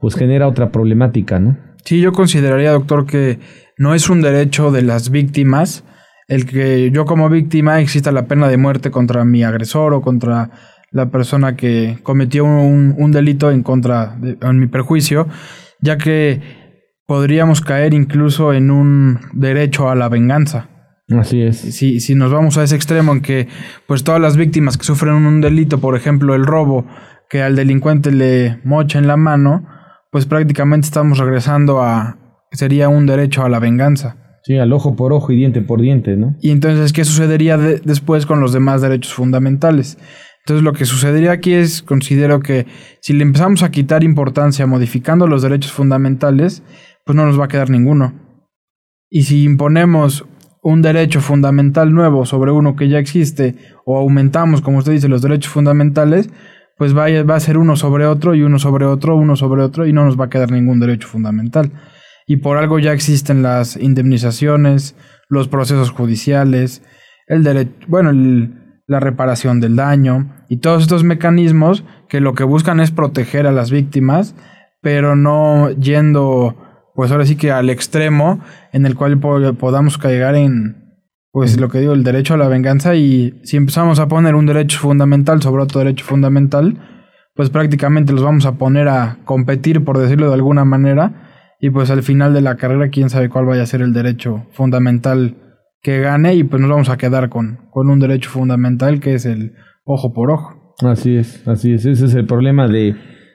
pues 0.00 0.14
genera 0.14 0.48
otra 0.48 0.72
problemática, 0.72 1.38
¿no? 1.38 1.58
Sí, 1.84 2.00
yo 2.00 2.12
consideraría, 2.12 2.72
doctor, 2.72 3.04
que 3.04 3.38
no 3.76 3.94
es 3.94 4.08
un 4.08 4.22
derecho 4.22 4.70
de 4.70 4.80
las 4.80 5.10
víctimas, 5.10 5.84
el 6.30 6.46
que 6.46 6.92
yo 6.92 7.04
como 7.06 7.28
víctima 7.28 7.80
exista 7.80 8.12
la 8.12 8.26
pena 8.26 8.48
de 8.48 8.56
muerte 8.56 8.92
contra 8.92 9.24
mi 9.24 9.42
agresor 9.42 9.92
o 9.92 10.00
contra 10.00 10.50
la 10.92 11.10
persona 11.10 11.56
que 11.56 11.98
cometió 12.04 12.44
un, 12.44 13.10
delito 13.10 13.50
en 13.50 13.64
contra 13.64 14.16
de 14.16 14.38
en 14.40 14.60
mi 14.60 14.68
perjuicio, 14.68 15.26
ya 15.80 15.98
que 15.98 16.40
podríamos 17.04 17.60
caer 17.60 17.94
incluso 17.94 18.52
en 18.52 18.70
un 18.70 19.18
derecho 19.32 19.90
a 19.90 19.96
la 19.96 20.08
venganza. 20.08 20.68
Así 21.18 21.42
es. 21.42 21.58
Si, 21.58 21.98
si 21.98 22.14
nos 22.14 22.30
vamos 22.30 22.56
a 22.56 22.62
ese 22.62 22.76
extremo 22.76 23.12
en 23.12 23.22
que 23.22 23.48
pues 23.88 24.04
todas 24.04 24.20
las 24.20 24.36
víctimas 24.36 24.78
que 24.78 24.84
sufren 24.84 25.14
un 25.14 25.40
delito, 25.40 25.80
por 25.80 25.96
ejemplo 25.96 26.36
el 26.36 26.46
robo, 26.46 26.86
que 27.28 27.42
al 27.42 27.56
delincuente 27.56 28.12
le 28.12 28.60
mocha 28.62 29.00
en 29.00 29.08
la 29.08 29.16
mano, 29.16 29.66
pues 30.12 30.26
prácticamente 30.26 30.84
estamos 30.84 31.18
regresando 31.18 31.82
a 31.82 32.18
sería 32.52 32.88
un 32.88 33.06
derecho 33.06 33.44
a 33.44 33.48
la 33.48 33.58
venganza. 33.58 34.29
Sí, 34.42 34.56
al 34.56 34.72
ojo 34.72 34.96
por 34.96 35.12
ojo 35.12 35.32
y 35.32 35.36
diente 35.36 35.60
por 35.60 35.80
diente, 35.80 36.16
¿no? 36.16 36.36
Y 36.40 36.50
entonces, 36.50 36.92
¿qué 36.92 37.04
sucedería 37.04 37.58
después 37.58 38.24
con 38.24 38.40
los 38.40 38.52
demás 38.52 38.80
derechos 38.80 39.12
fundamentales? 39.12 39.98
Entonces, 40.44 40.64
lo 40.64 40.72
que 40.72 40.86
sucedería 40.86 41.32
aquí 41.32 41.52
es, 41.52 41.82
considero 41.82 42.40
que 42.40 42.66
si 43.00 43.12
le 43.12 43.22
empezamos 43.22 43.62
a 43.62 43.70
quitar 43.70 44.02
importancia 44.02 44.66
modificando 44.66 45.26
los 45.26 45.42
derechos 45.42 45.72
fundamentales, 45.72 46.62
pues 47.04 47.14
no 47.14 47.26
nos 47.26 47.38
va 47.38 47.44
a 47.44 47.48
quedar 47.48 47.68
ninguno. 47.68 48.14
Y 49.10 49.24
si 49.24 49.44
imponemos 49.44 50.24
un 50.62 50.80
derecho 50.80 51.20
fundamental 51.20 51.92
nuevo 51.92 52.24
sobre 52.24 52.50
uno 52.50 52.76
que 52.76 52.88
ya 52.88 52.98
existe, 52.98 53.56
o 53.84 53.98
aumentamos, 53.98 54.62
como 54.62 54.78
usted 54.78 54.92
dice, 54.92 55.08
los 55.08 55.20
derechos 55.20 55.52
fundamentales, 55.52 56.30
pues 56.78 56.96
va 56.96 57.06
a, 57.06 57.22
va 57.24 57.34
a 57.34 57.40
ser 57.40 57.58
uno 57.58 57.76
sobre 57.76 58.06
otro 58.06 58.34
y 58.34 58.42
uno 58.42 58.58
sobre 58.58 58.86
otro, 58.86 59.16
uno 59.16 59.36
sobre 59.36 59.62
otro, 59.62 59.86
y 59.86 59.92
no 59.92 60.06
nos 60.06 60.18
va 60.18 60.26
a 60.26 60.30
quedar 60.30 60.50
ningún 60.50 60.80
derecho 60.80 61.08
fundamental 61.08 61.70
y 62.30 62.36
por 62.36 62.58
algo 62.58 62.78
ya 62.78 62.92
existen 62.92 63.42
las 63.42 63.76
indemnizaciones, 63.76 64.94
los 65.28 65.48
procesos 65.48 65.90
judiciales, 65.90 66.80
el 67.26 67.42
derecho, 67.42 67.72
bueno, 67.88 68.12
la 68.86 69.00
reparación 69.00 69.58
del 69.58 69.74
daño 69.74 70.32
y 70.48 70.58
todos 70.58 70.82
estos 70.82 71.02
mecanismos 71.02 71.82
que 72.08 72.20
lo 72.20 72.34
que 72.34 72.44
buscan 72.44 72.78
es 72.78 72.92
proteger 72.92 73.48
a 73.48 73.50
las 73.50 73.72
víctimas, 73.72 74.36
pero 74.80 75.16
no 75.16 75.72
yendo, 75.72 76.56
pues 76.94 77.10
ahora 77.10 77.26
sí 77.26 77.34
que 77.34 77.50
al 77.50 77.68
extremo 77.68 78.38
en 78.72 78.86
el 78.86 78.94
cual 78.94 79.18
podamos 79.18 80.00
llegar 80.00 80.36
en, 80.36 81.00
pues 81.32 81.58
lo 81.58 81.68
que 81.68 81.80
digo, 81.80 81.94
el 81.94 82.04
derecho 82.04 82.34
a 82.34 82.36
la 82.36 82.46
venganza 82.46 82.94
y 82.94 83.40
si 83.42 83.56
empezamos 83.56 83.98
a 83.98 84.06
poner 84.06 84.36
un 84.36 84.46
derecho 84.46 84.78
fundamental 84.78 85.42
sobre 85.42 85.64
otro 85.64 85.80
derecho 85.80 86.04
fundamental, 86.04 86.78
pues 87.34 87.50
prácticamente 87.50 88.12
los 88.12 88.22
vamos 88.22 88.46
a 88.46 88.52
poner 88.52 88.86
a 88.86 89.18
competir, 89.24 89.82
por 89.82 89.98
decirlo 89.98 90.28
de 90.28 90.34
alguna 90.34 90.64
manera, 90.64 91.26
y 91.60 91.70
pues 91.70 91.90
al 91.90 92.02
final 92.02 92.32
de 92.32 92.40
la 92.40 92.56
carrera 92.56 92.88
quién 92.88 93.10
sabe 93.10 93.28
cuál 93.28 93.44
vaya 93.44 93.62
a 93.62 93.66
ser 93.66 93.82
el 93.82 93.92
derecho 93.92 94.46
fundamental 94.52 95.36
que 95.82 96.00
gane 96.00 96.34
y 96.34 96.44
pues 96.44 96.60
nos 96.60 96.70
vamos 96.70 96.88
a 96.88 96.96
quedar 96.96 97.28
con, 97.28 97.58
con 97.70 97.90
un 97.90 98.00
derecho 98.00 98.30
fundamental 98.30 99.00
que 99.00 99.14
es 99.14 99.26
el 99.26 99.52
ojo 99.84 100.12
por 100.12 100.30
ojo. 100.30 100.74
Así 100.82 101.16
es, 101.16 101.46
así 101.46 101.72
es, 101.72 101.84
ese 101.84 102.06
es 102.06 102.14
el 102.14 102.26
problema 102.26 102.68
de, 102.68 102.94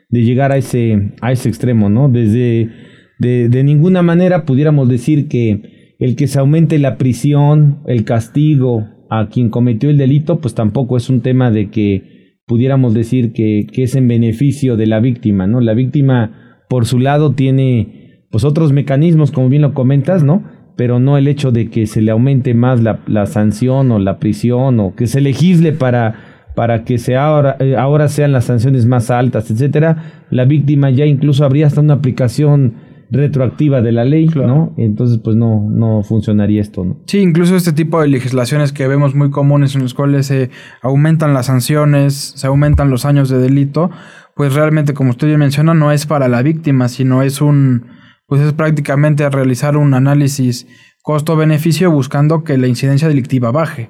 de 0.09 0.23
llegar 0.23 0.51
a 0.51 0.57
ese, 0.57 1.13
a 1.21 1.31
ese 1.31 1.49
extremo, 1.49 1.89
¿no? 1.89 2.09
Desde, 2.09 2.69
de, 3.19 3.49
de 3.49 3.63
ninguna 3.63 4.01
manera 4.01 4.45
pudiéramos 4.45 4.89
decir 4.89 5.27
que 5.27 5.95
el 5.99 6.15
que 6.15 6.27
se 6.27 6.39
aumente 6.39 6.79
la 6.79 6.97
prisión, 6.97 7.81
el 7.85 8.03
castigo 8.03 8.87
a 9.09 9.29
quien 9.29 9.49
cometió 9.49 9.89
el 9.89 9.97
delito, 9.97 10.39
pues 10.39 10.55
tampoco 10.55 10.97
es 10.97 11.09
un 11.09 11.21
tema 11.21 11.51
de 11.51 11.69
que 11.69 12.39
pudiéramos 12.47 12.93
decir 12.93 13.33
que, 13.33 13.67
que 13.71 13.83
es 13.83 13.95
en 13.95 14.07
beneficio 14.07 14.77
de 14.77 14.87
la 14.87 14.99
víctima, 14.99 15.47
¿no? 15.47 15.61
La 15.61 15.73
víctima, 15.73 16.63
por 16.69 16.85
su 16.85 16.99
lado, 16.99 17.33
tiene 17.33 18.04
pues 18.29 18.43
otros 18.43 18.73
mecanismos, 18.73 19.31
como 19.31 19.49
bien 19.49 19.61
lo 19.61 19.73
comentas, 19.73 20.23
¿no? 20.23 20.43
Pero 20.75 20.99
no 20.99 21.17
el 21.17 21.27
hecho 21.27 21.51
de 21.51 21.69
que 21.69 21.87
se 21.87 22.01
le 22.01 22.11
aumente 22.11 22.53
más 22.53 22.81
la, 22.81 22.99
la 23.07 23.25
sanción 23.25 23.91
o 23.91 23.99
la 23.99 24.19
prisión 24.19 24.79
o 24.79 24.93
que 24.95 25.07
se 25.07 25.21
legisle 25.21 25.71
para, 25.71 26.51
para 26.55 26.83
que 26.83 26.97
se 26.97 27.15
ahora, 27.15 27.55
eh, 27.59 27.75
ahora 27.77 28.07
sean 28.07 28.31
las 28.31 28.45
sanciones 28.45 28.85
más 28.85 29.09
altas, 29.09 29.49
etcétera. 29.49 30.25
La 30.31 30.45
víctima 30.45 30.89
ya 30.89 31.05
incluso 31.05 31.45
habría 31.45 31.67
hasta 31.67 31.81
una 31.81 31.93
aplicación 31.95 32.73
retroactiva 33.11 33.81
de 33.81 33.91
la 33.91 34.03
ley, 34.03 34.27
¿no? 34.35 34.73
Entonces, 34.77 35.19
pues 35.23 35.35
no, 35.35 35.67
no 35.69 36.03
funcionaría 36.03 36.61
esto, 36.61 36.83
¿no? 36.83 36.97
Sí, 37.05 37.19
incluso 37.19 37.55
este 37.55 37.71
tipo 37.71 38.01
de 38.01 38.07
legislaciones 38.07 38.71
que 38.71 38.87
vemos 38.87 39.15
muy 39.15 39.29
comunes 39.29 39.75
en 39.75 39.83
los 39.83 39.93
cuales 39.93 40.25
se 40.25 40.49
aumentan 40.81 41.33
las 41.33 41.45
sanciones, 41.45 42.33
se 42.35 42.47
aumentan 42.47 42.89
los 42.89 43.05
años 43.05 43.29
de 43.29 43.37
delito, 43.37 43.91
pues 44.35 44.53
realmente, 44.53 44.93
como 44.93 45.11
usted 45.11 45.29
ya 45.29 45.37
menciona, 45.37 45.73
no 45.73 45.91
es 45.91 46.05
para 46.05 46.27
la 46.27 46.41
víctima, 46.41 46.87
sino 46.89 47.21
es 47.21 47.41
un 47.41 47.85
pues 48.27 48.41
es 48.41 48.53
prácticamente 48.53 49.29
realizar 49.29 49.77
un 49.77 49.93
análisis 49.93 50.67
costo-beneficio 51.01 51.91
buscando 51.91 52.43
que 52.43 52.57
la 52.57 52.67
incidencia 52.67 53.07
delictiva 53.07 53.51
baje. 53.51 53.89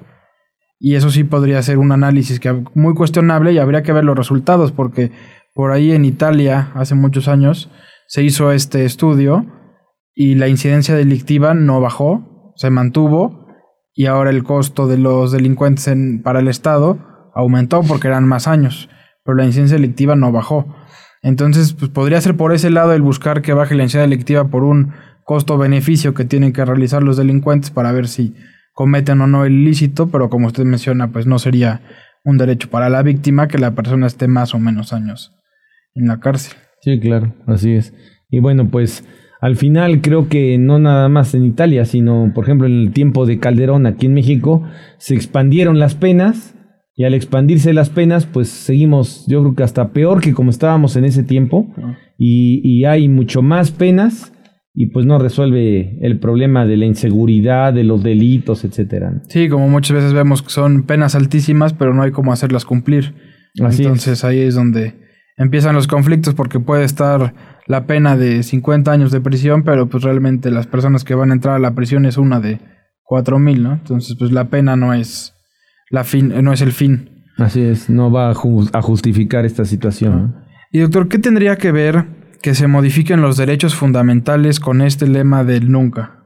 Y 0.78 0.94
eso 0.94 1.10
sí 1.10 1.24
podría 1.24 1.62
ser 1.62 1.78
un 1.78 1.92
análisis 1.92 2.38
que 2.38 2.64
muy 2.74 2.94
cuestionable 2.94 3.52
y 3.52 3.58
habría 3.58 3.82
que 3.82 3.92
ver 3.92 4.04
los 4.04 4.16
resultados 4.16 4.72
porque 4.72 5.10
por 5.54 5.72
ahí 5.72 5.92
en 5.92 6.04
Italia 6.04 6.70
hace 6.74 6.94
muchos 6.94 7.28
años 7.28 7.70
se 8.08 8.22
hizo 8.22 8.52
este 8.52 8.84
estudio 8.84 9.46
y 10.14 10.34
la 10.34 10.48
incidencia 10.48 10.94
delictiva 10.94 11.54
no 11.54 11.80
bajó, 11.80 12.52
se 12.56 12.68
mantuvo 12.68 13.46
y 13.94 14.06
ahora 14.06 14.28
el 14.28 14.44
costo 14.44 14.86
de 14.86 14.98
los 14.98 15.32
delincuentes 15.32 15.90
para 16.22 16.40
el 16.40 16.48
Estado 16.48 16.98
aumentó 17.34 17.82
porque 17.82 18.08
eran 18.08 18.28
más 18.28 18.46
años, 18.46 18.90
pero 19.24 19.38
la 19.38 19.46
incidencia 19.46 19.76
delictiva 19.76 20.14
no 20.14 20.32
bajó. 20.32 20.66
Entonces, 21.22 21.72
pues 21.72 21.90
podría 21.90 22.20
ser 22.20 22.36
por 22.36 22.52
ese 22.52 22.70
lado 22.70 22.92
el 22.92 23.02
buscar 23.02 23.42
que 23.42 23.52
baje 23.52 23.74
la 23.74 23.82
incidencia 23.82 24.08
delictiva 24.08 24.48
por 24.48 24.64
un 24.64 24.92
costo-beneficio 25.24 26.14
que 26.14 26.24
tienen 26.24 26.52
que 26.52 26.64
realizar 26.64 27.02
los 27.02 27.16
delincuentes 27.16 27.70
para 27.70 27.92
ver 27.92 28.06
si 28.08 28.34
cometen 28.72 29.20
o 29.20 29.26
no 29.26 29.44
el 29.44 29.54
ilícito, 29.54 30.08
pero 30.08 30.28
como 30.28 30.46
usted 30.46 30.64
menciona, 30.64 31.10
pues 31.10 31.26
no 31.26 31.38
sería 31.38 31.80
un 32.24 32.38
derecho 32.38 32.68
para 32.68 32.90
la 32.90 33.02
víctima 33.02 33.48
que 33.48 33.58
la 33.58 33.74
persona 33.74 34.06
esté 34.06 34.28
más 34.28 34.54
o 34.54 34.58
menos 34.58 34.92
años 34.92 35.32
en 35.94 36.08
la 36.08 36.20
cárcel. 36.20 36.56
Sí, 36.80 37.00
claro, 37.00 37.34
así 37.46 37.72
es. 37.72 37.94
Y 38.28 38.40
bueno, 38.40 38.68
pues 38.68 39.04
al 39.40 39.56
final 39.56 40.00
creo 40.00 40.28
que 40.28 40.58
no 40.58 40.78
nada 40.78 41.08
más 41.08 41.34
en 41.34 41.44
Italia, 41.44 41.84
sino 41.84 42.32
por 42.34 42.44
ejemplo 42.44 42.66
en 42.66 42.80
el 42.80 42.92
tiempo 42.92 43.26
de 43.26 43.38
Calderón 43.38 43.86
aquí 43.86 44.06
en 44.06 44.14
México, 44.14 44.62
se 44.98 45.14
expandieron 45.14 45.78
las 45.78 45.94
penas 45.94 46.55
y 46.96 47.04
al 47.04 47.12
expandirse 47.12 47.74
las 47.74 47.90
penas, 47.90 48.24
pues 48.24 48.48
seguimos, 48.48 49.26
yo 49.28 49.42
creo 49.42 49.54
que 49.54 49.62
hasta 49.62 49.92
peor 49.92 50.22
que 50.22 50.32
como 50.32 50.50
estábamos 50.50 50.96
en 50.96 51.04
ese 51.04 51.22
tiempo 51.22 51.68
y, 52.16 52.62
y 52.64 52.86
hay 52.86 53.08
mucho 53.08 53.42
más 53.42 53.70
penas 53.70 54.32
y 54.72 54.86
pues 54.88 55.04
no 55.04 55.18
resuelve 55.18 55.98
el 56.00 56.18
problema 56.18 56.64
de 56.64 56.78
la 56.78 56.86
inseguridad, 56.86 57.74
de 57.74 57.84
los 57.84 58.02
delitos, 58.02 58.64
etcétera. 58.64 59.22
Sí, 59.28 59.48
como 59.48 59.68
muchas 59.68 59.96
veces 59.96 60.12
vemos 60.14 60.42
que 60.42 60.50
son 60.50 60.84
penas 60.84 61.14
altísimas, 61.14 61.74
pero 61.74 61.94
no 61.94 62.02
hay 62.02 62.12
cómo 62.12 62.32
hacerlas 62.32 62.64
cumplir. 62.64 63.14
Así 63.62 63.82
es. 63.82 63.86
Entonces 63.86 64.24
ahí 64.24 64.40
es 64.40 64.54
donde 64.54 64.94
empiezan 65.36 65.74
los 65.74 65.86
conflictos 65.86 66.34
porque 66.34 66.60
puede 66.60 66.84
estar 66.84 67.34
la 67.66 67.86
pena 67.86 68.16
de 68.16 68.42
50 68.42 68.90
años 68.90 69.12
de 69.12 69.20
prisión, 69.20 69.64
pero 69.64 69.86
pues 69.88 70.02
realmente 70.02 70.50
las 70.50 70.66
personas 70.66 71.04
que 71.04 71.14
van 71.14 71.30
a 71.30 71.34
entrar 71.34 71.56
a 71.56 71.58
la 71.58 71.74
prisión 71.74 72.06
es 72.06 72.16
una 72.16 72.40
de 72.40 72.60
4000, 73.02 73.62
¿no? 73.62 73.72
Entonces 73.72 74.16
pues 74.18 74.32
la 74.32 74.48
pena 74.48 74.76
no 74.76 74.94
es 74.94 75.35
la 75.90 76.04
fin, 76.04 76.32
no 76.42 76.52
es 76.52 76.60
el 76.62 76.72
fin. 76.72 77.10
Así 77.38 77.60
es, 77.60 77.90
no 77.90 78.10
va 78.10 78.30
a, 78.30 78.34
ju- 78.34 78.70
a 78.72 78.80
justificar 78.82 79.44
esta 79.44 79.64
situación. 79.64 80.36
Y 80.72 80.80
doctor, 80.80 81.08
¿qué 81.08 81.18
tendría 81.18 81.56
que 81.56 81.70
ver 81.72 82.06
que 82.42 82.54
se 82.54 82.66
modifiquen 82.66 83.20
los 83.20 83.36
derechos 83.36 83.74
fundamentales 83.74 84.58
con 84.60 84.80
este 84.80 85.06
lema 85.06 85.44
del 85.44 85.70
nunca? 85.70 86.24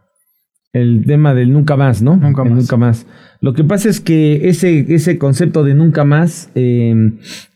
El 0.73 1.05
tema 1.05 1.35
del 1.35 1.53
nunca 1.53 1.77
más, 1.77 2.01
¿no? 2.01 2.17
Nunca 2.17 2.43
El 2.43 2.51
más. 2.51 2.59
nunca 2.61 2.77
más. 2.77 3.07
Lo 3.41 3.55
que 3.55 3.65
pasa 3.65 3.89
es 3.89 4.01
que 4.01 4.49
ese, 4.49 4.95
ese 4.95 5.19
concepto 5.19 5.65
de 5.65 5.75
nunca 5.75 6.05
más, 6.05 6.53
eh, 6.55 6.95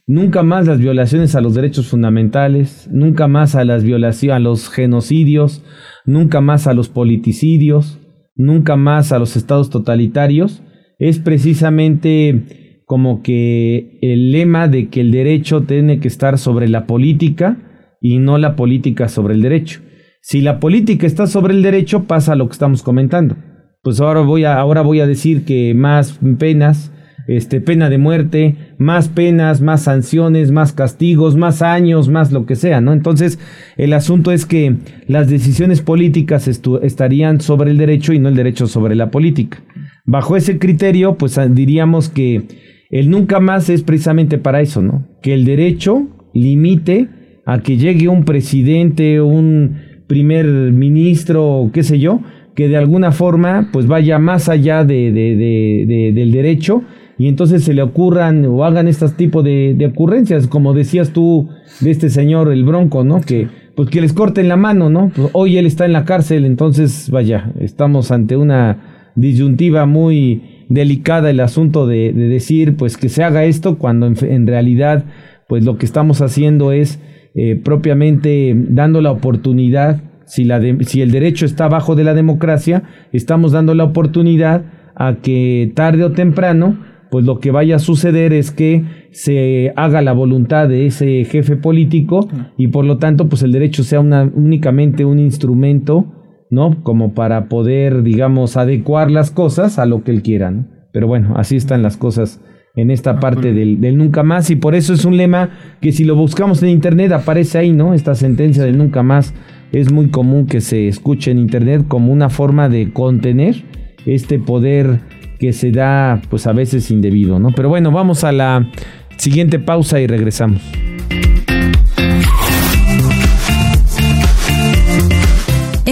nunca 0.06 0.42
más 0.42 0.66
las 0.66 0.78
violaciones 0.80 1.36
a 1.36 1.40
los 1.40 1.54
derechos 1.54 1.86
fundamentales, 1.86 2.88
nunca 2.90 3.28
más 3.28 3.54
a 3.54 3.64
las 3.64 3.84
violaciones, 3.84 4.34
a 4.36 4.40
los 4.40 4.68
genocidios, 4.68 5.62
nunca 6.04 6.40
más 6.40 6.66
a 6.66 6.74
los 6.74 6.88
politicidios, 6.88 8.00
nunca 8.34 8.74
más 8.74 9.12
a 9.12 9.20
los 9.20 9.36
estados 9.36 9.70
totalitarios, 9.70 10.62
es 10.98 11.18
precisamente 11.18 12.82
como 12.86 13.22
que 13.22 13.98
el 14.02 14.30
lema 14.30 14.68
de 14.68 14.88
que 14.88 15.00
el 15.00 15.10
derecho 15.10 15.62
tiene 15.62 16.00
que 16.00 16.08
estar 16.08 16.38
sobre 16.38 16.68
la 16.68 16.86
política 16.86 17.56
y 18.00 18.18
no 18.18 18.38
la 18.38 18.56
política 18.56 19.08
sobre 19.08 19.34
el 19.34 19.42
derecho. 19.42 19.80
Si 20.20 20.40
la 20.40 20.60
política 20.60 21.06
está 21.06 21.26
sobre 21.26 21.54
el 21.54 21.62
derecho, 21.62 22.04
pasa 22.04 22.34
lo 22.34 22.46
que 22.46 22.52
estamos 22.52 22.82
comentando. 22.82 23.36
Pues 23.82 24.00
ahora 24.00 24.20
voy 24.20 24.44
a, 24.44 24.56
ahora 24.56 24.80
voy 24.80 25.00
a 25.00 25.06
decir 25.06 25.44
que 25.44 25.74
más 25.74 26.18
penas, 26.38 26.92
este, 27.26 27.60
pena 27.60 27.90
de 27.90 27.98
muerte, 27.98 28.56
más 28.78 29.08
penas, 29.08 29.60
más 29.60 29.82
sanciones, 29.82 30.50
más 30.50 30.72
castigos, 30.72 31.36
más 31.36 31.62
años, 31.62 32.08
más 32.08 32.32
lo 32.32 32.46
que 32.46 32.56
sea, 32.56 32.80
¿no? 32.80 32.92
Entonces, 32.92 33.38
el 33.76 33.92
asunto 33.92 34.32
es 34.32 34.46
que 34.46 34.76
las 35.06 35.28
decisiones 35.28 35.82
políticas 35.82 36.48
estarían 36.48 37.40
sobre 37.40 37.70
el 37.70 37.78
derecho 37.78 38.12
y 38.12 38.18
no 38.18 38.28
el 38.28 38.36
derecho 38.36 38.66
sobre 38.66 38.94
la 38.94 39.10
política. 39.10 39.62
Bajo 40.04 40.36
ese 40.36 40.58
criterio, 40.58 41.16
pues 41.16 41.38
ah, 41.38 41.48
diríamos 41.48 42.08
que 42.08 42.42
el 42.90 43.10
nunca 43.10 43.40
más 43.40 43.70
es 43.70 43.82
precisamente 43.82 44.38
para 44.38 44.60
eso, 44.60 44.82
¿no? 44.82 45.06
Que 45.22 45.34
el 45.34 45.44
derecho 45.44 46.06
limite 46.34 47.08
a 47.46 47.60
que 47.60 47.76
llegue 47.76 48.08
un 48.08 48.24
presidente, 48.24 49.20
un 49.20 49.76
primer 50.06 50.46
ministro, 50.46 51.70
qué 51.72 51.82
sé 51.82 51.98
yo, 51.98 52.20
que 52.54 52.68
de 52.68 52.76
alguna 52.76 53.12
forma 53.12 53.70
pues 53.72 53.86
vaya 53.86 54.18
más 54.18 54.48
allá 54.48 54.84
de, 54.84 55.10
de- 55.10 55.36
de- 55.36 55.84
de- 55.88 56.12
del 56.12 56.30
derecho 56.30 56.82
y 57.18 57.28
entonces 57.28 57.64
se 57.64 57.74
le 57.74 57.82
ocurran 57.82 58.44
o 58.44 58.64
hagan 58.64 58.88
este 58.88 59.08
tipo 59.10 59.42
de, 59.42 59.74
de 59.76 59.86
ocurrencias, 59.86 60.46
como 60.46 60.74
decías 60.74 61.10
tú 61.10 61.48
de 61.80 61.90
este 61.90 62.10
señor, 62.10 62.52
el 62.52 62.64
Bronco, 62.64 63.04
¿no? 63.04 63.20
Que 63.20 63.48
pues 63.74 63.88
que 63.88 64.00
les 64.00 64.12
corten 64.12 64.48
la 64.48 64.56
mano, 64.56 64.88
¿no? 64.90 65.10
Pues, 65.14 65.30
hoy 65.32 65.56
él 65.56 65.66
está 65.66 65.84
en 65.84 65.92
la 65.92 66.04
cárcel, 66.04 66.44
entonces 66.44 67.10
vaya, 67.10 67.52
estamos 67.58 68.10
ante 68.12 68.36
una 68.36 68.93
disyuntiva 69.16 69.86
muy 69.86 70.42
delicada 70.68 71.30
el 71.30 71.40
asunto 71.40 71.86
de, 71.86 72.12
de 72.12 72.28
decir 72.28 72.76
pues 72.76 72.96
que 72.96 73.08
se 73.08 73.22
haga 73.22 73.44
esto 73.44 73.78
cuando 73.78 74.06
en, 74.06 74.46
realidad 74.46 75.04
pues 75.48 75.64
lo 75.64 75.76
que 75.76 75.86
estamos 75.86 76.20
haciendo 76.22 76.72
es 76.72 77.00
eh, 77.34 77.56
propiamente 77.62 78.54
dando 78.56 79.00
la 79.00 79.10
oportunidad, 79.10 80.02
si, 80.26 80.44
la 80.44 80.58
de- 80.60 80.84
si 80.84 81.02
el 81.02 81.10
derecho 81.10 81.44
está 81.46 81.68
bajo 81.68 81.94
de 81.96 82.04
la 82.04 82.14
democracia, 82.14 82.84
estamos 83.12 83.52
dando 83.52 83.74
la 83.74 83.84
oportunidad 83.84 84.64
a 84.96 85.16
que 85.16 85.72
tarde 85.74 86.04
o 86.04 86.12
temprano, 86.12 86.78
pues 87.10 87.24
lo 87.26 87.38
que 87.40 87.50
vaya 87.50 87.76
a 87.76 87.80
suceder 87.80 88.32
es 88.32 88.50
que 88.50 88.84
se 89.10 89.72
haga 89.76 90.00
la 90.02 90.12
voluntad 90.12 90.68
de 90.68 90.86
ese 90.86 91.24
jefe 91.24 91.56
político 91.56 92.28
y 92.56 92.68
por 92.68 92.84
lo 92.84 92.98
tanto, 92.98 93.28
pues 93.28 93.42
el 93.42 93.52
derecho 93.52 93.84
sea 93.84 94.00
una, 94.00 94.22
únicamente 94.34 95.04
un 95.04 95.18
instrumento, 95.18 96.06
¿no? 96.54 96.82
Como 96.82 97.12
para 97.12 97.48
poder, 97.48 98.02
digamos, 98.02 98.56
adecuar 98.56 99.10
las 99.10 99.30
cosas 99.30 99.78
a 99.78 99.86
lo 99.86 100.04
que 100.04 100.12
él 100.12 100.22
quiera, 100.22 100.50
¿no? 100.50 100.66
Pero 100.92 101.06
bueno, 101.06 101.34
así 101.36 101.56
están 101.56 101.82
las 101.82 101.96
cosas 101.96 102.40
en 102.76 102.90
esta 102.90 103.20
parte 103.20 103.52
del, 103.52 103.80
del 103.80 103.96
nunca 103.96 104.22
más 104.22 104.50
y 104.50 104.56
por 104.56 104.74
eso 104.74 104.94
es 104.94 105.04
un 105.04 105.16
lema 105.16 105.50
que 105.80 105.92
si 105.92 106.04
lo 106.04 106.16
buscamos 106.16 106.62
en 106.62 106.70
internet 106.70 107.12
aparece 107.12 107.58
ahí, 107.58 107.72
¿no? 107.72 107.94
Esta 107.94 108.14
sentencia 108.14 108.64
del 108.64 108.78
nunca 108.78 109.02
más 109.02 109.34
es 109.72 109.92
muy 109.92 110.08
común 110.08 110.46
que 110.46 110.60
se 110.60 110.88
escuche 110.88 111.30
en 111.30 111.38
internet 111.38 111.84
como 111.88 112.12
una 112.12 112.30
forma 112.30 112.68
de 112.68 112.92
contener 112.92 113.64
este 114.06 114.38
poder 114.38 115.00
que 115.38 115.52
se 115.52 115.72
da 115.72 116.20
pues 116.30 116.46
a 116.46 116.52
veces 116.52 116.90
indebido, 116.90 117.38
¿no? 117.38 117.50
Pero 117.50 117.68
bueno, 117.68 117.90
vamos 117.90 118.24
a 118.24 118.32
la 118.32 118.70
siguiente 119.16 119.58
pausa 119.58 120.00
y 120.00 120.06
regresamos. 120.06 120.62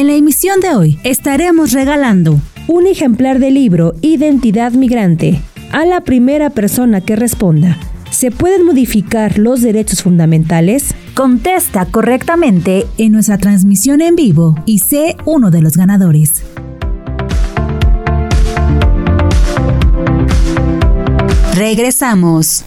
En 0.02 0.08
la 0.08 0.14
emisión 0.14 0.58
de 0.58 0.74
hoy 0.74 0.98
estaremos 1.04 1.70
regalando 1.70 2.40
un 2.66 2.88
ejemplar 2.88 3.38
del 3.38 3.54
libro 3.54 3.94
Identidad 4.00 4.72
Migrante 4.72 5.40
a 5.70 5.84
la 5.84 6.00
primera 6.00 6.50
persona 6.50 7.00
que 7.00 7.14
responda. 7.14 7.78
¿Se 8.10 8.32
pueden 8.32 8.66
modificar 8.66 9.38
los 9.38 9.62
derechos 9.62 10.02
fundamentales? 10.02 10.92
Contesta 11.14 11.86
correctamente 11.86 12.84
en 12.98 13.12
nuestra 13.12 13.38
transmisión 13.38 14.00
en 14.00 14.16
vivo 14.16 14.56
y 14.66 14.80
sé 14.80 15.16
uno 15.24 15.52
de 15.52 15.62
los 15.62 15.76
ganadores. 15.76 16.42
Regresamos. 21.54 22.64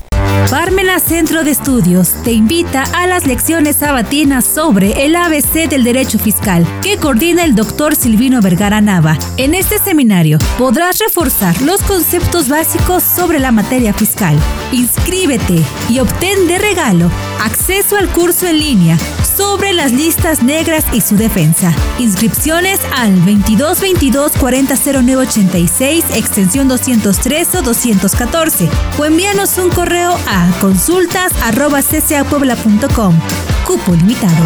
Parmena 0.50 1.00
Centro 1.00 1.44
de 1.44 1.52
Estudios 1.52 2.14
te 2.24 2.32
invita 2.32 2.84
a 2.94 3.08
las 3.08 3.26
lecciones 3.26 3.78
sabatinas 3.78 4.46
sobre 4.46 5.06
el 5.06 5.16
ABC 5.16 5.70
del 5.70 5.84
derecho 5.84 6.20
fiscal 6.20 6.66
que 6.82 6.98
coordina 6.98 7.44
el 7.44 7.56
doctor 7.56 7.96
Silvino 7.96 8.42
Vergara 8.42 8.80
Nava. 8.82 9.18
En 9.38 9.54
este 9.54 9.80
seminario 9.80 10.38
podrás 10.58 11.00
reforzar 11.00 11.60
los 11.62 11.82
conceptos 11.82 12.48
básicos 12.48 13.04
sobre 13.04 13.40
la 13.40 13.52
materia 13.52 13.94
fiscal. 13.94 14.38
Inscríbete 14.72 15.62
y 15.90 16.00
obtén 16.00 16.48
de 16.48 16.58
regalo 16.58 17.12
acceso 17.44 17.98
al 17.98 18.08
curso 18.10 18.48
en 18.48 18.60
línea 18.60 18.98
sobre 19.36 19.74
las 19.74 19.92
listas 19.92 20.44
negras 20.44 20.86
y 20.94 21.02
su 21.02 21.16
defensa. 21.16 21.74
Inscripciones 22.00 22.80
al 22.96 23.14
22 23.22 23.82
22 23.82 24.32
40 24.34 24.76
0986 24.76 26.06
extensión 26.14 26.68
203 26.68 27.56
o 27.56 27.62
214 27.62 28.70
o 28.98 29.06
envíanos 29.06 29.58
un 29.58 29.70
correo 29.70 30.18
a 30.28 30.50
consultas. 30.60 31.32
Cupo 33.66 33.94
limitado. 33.94 34.46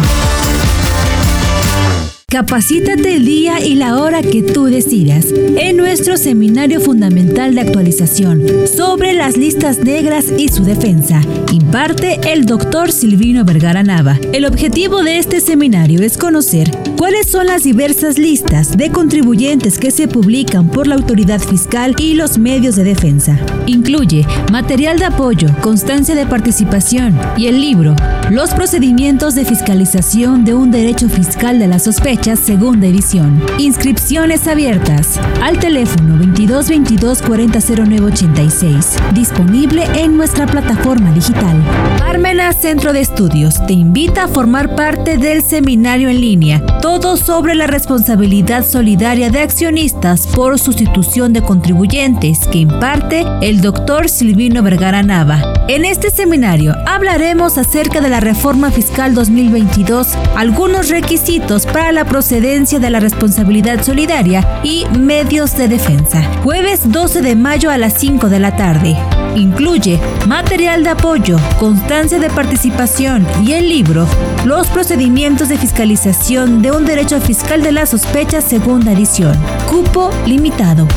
Capacítate 2.30 3.16
el 3.16 3.24
día 3.24 3.58
y 3.58 3.74
la 3.74 3.96
hora 4.00 4.22
que 4.22 4.44
tú 4.44 4.66
decidas 4.66 5.26
en 5.34 5.76
nuestro 5.76 6.16
seminario 6.16 6.80
fundamental 6.80 7.56
de 7.56 7.62
actualización 7.62 8.44
sobre 8.72 9.14
las 9.14 9.36
listas 9.36 9.78
negras 9.78 10.26
y 10.38 10.46
su 10.46 10.62
defensa. 10.62 11.22
Imparte 11.52 12.20
el 12.32 12.46
doctor 12.46 12.92
Silvino 12.92 13.44
Vergara 13.44 13.82
Nava. 13.82 14.16
El 14.32 14.44
objetivo 14.44 15.02
de 15.02 15.18
este 15.18 15.40
seminario 15.40 16.02
es 16.02 16.16
conocer 16.16 16.70
cuáles 16.96 17.26
son 17.26 17.46
las 17.46 17.64
diversas 17.64 18.16
listas 18.16 18.76
de 18.76 18.92
contribuyentes 18.92 19.76
que 19.78 19.90
se 19.90 20.06
publican 20.06 20.68
por 20.68 20.86
la 20.86 20.94
autoridad 20.94 21.40
fiscal 21.40 21.96
y 21.98 22.14
los 22.14 22.38
medios 22.38 22.76
de 22.76 22.84
defensa. 22.84 23.40
Incluye 23.66 24.24
material 24.52 25.00
de 25.00 25.06
apoyo, 25.06 25.48
constancia 25.62 26.14
de 26.14 26.26
participación 26.26 27.18
y 27.36 27.48
el 27.48 27.60
libro 27.60 27.96
Los 28.30 28.50
procedimientos 28.50 29.34
de 29.34 29.44
fiscalización 29.44 30.44
de 30.44 30.54
un 30.54 30.70
derecho 30.70 31.08
fiscal 31.08 31.58
de 31.58 31.66
la 31.66 31.80
sospecha 31.80 32.19
segunda 32.24 32.86
edición. 32.86 33.42
Inscripciones 33.58 34.46
abiertas 34.46 35.18
al 35.42 35.58
teléfono 35.58 36.18
22 36.18 36.68
22 36.68 37.22
40 37.22 37.58
0986. 37.60 38.96
Disponible 39.14 39.84
en 39.96 40.16
nuestra 40.16 40.46
plataforma 40.46 41.12
digital. 41.12 41.56
Parmena 41.98 42.52
Centro 42.52 42.92
de 42.92 43.00
Estudios 43.00 43.66
te 43.66 43.72
invita 43.72 44.24
a 44.24 44.28
formar 44.28 44.76
parte 44.76 45.16
del 45.16 45.42
seminario 45.42 46.08
en 46.08 46.20
línea. 46.20 46.64
Todo 46.80 47.16
sobre 47.16 47.54
la 47.54 47.66
responsabilidad 47.66 48.64
solidaria 48.64 49.30
de 49.30 49.40
accionistas 49.40 50.26
por 50.26 50.58
sustitución 50.58 51.32
de 51.32 51.42
contribuyentes 51.42 52.46
que 52.46 52.58
imparte 52.58 53.24
el 53.40 53.60
doctor 53.62 54.08
Silvino 54.08 54.62
Vergara 54.62 55.02
Nava. 55.02 55.54
En 55.68 55.84
este 55.84 56.10
seminario 56.10 56.74
hablaremos 56.86 57.56
acerca 57.56 58.00
de 58.00 58.10
la 58.10 58.20
reforma 58.20 58.70
fiscal 58.70 59.14
2022, 59.14 60.08
algunos 60.36 60.88
requisitos 60.90 61.64
para 61.64 61.92
la 61.92 62.04
procedencia 62.10 62.80
de 62.80 62.90
la 62.90 62.98
responsabilidad 62.98 63.84
solidaria 63.84 64.60
y 64.64 64.84
medios 64.98 65.56
de 65.56 65.68
defensa. 65.68 66.24
Jueves 66.42 66.90
12 66.90 67.22
de 67.22 67.36
mayo 67.36 67.70
a 67.70 67.78
las 67.78 67.94
5 67.94 68.28
de 68.28 68.40
la 68.40 68.56
tarde. 68.56 68.96
Incluye 69.36 70.00
material 70.26 70.82
de 70.82 70.90
apoyo, 70.90 71.38
constancia 71.60 72.18
de 72.18 72.28
participación 72.28 73.24
y 73.44 73.52
el 73.52 73.68
libro 73.68 74.08
Los 74.44 74.66
procedimientos 74.66 75.48
de 75.48 75.56
fiscalización 75.56 76.62
de 76.62 76.72
un 76.72 76.84
derecho 76.84 77.20
fiscal 77.20 77.62
de 77.62 77.70
la 77.70 77.86
sospecha 77.86 78.40
segunda 78.40 78.90
edición. 78.90 79.38
Cupo 79.68 80.10
limitado. 80.26 80.88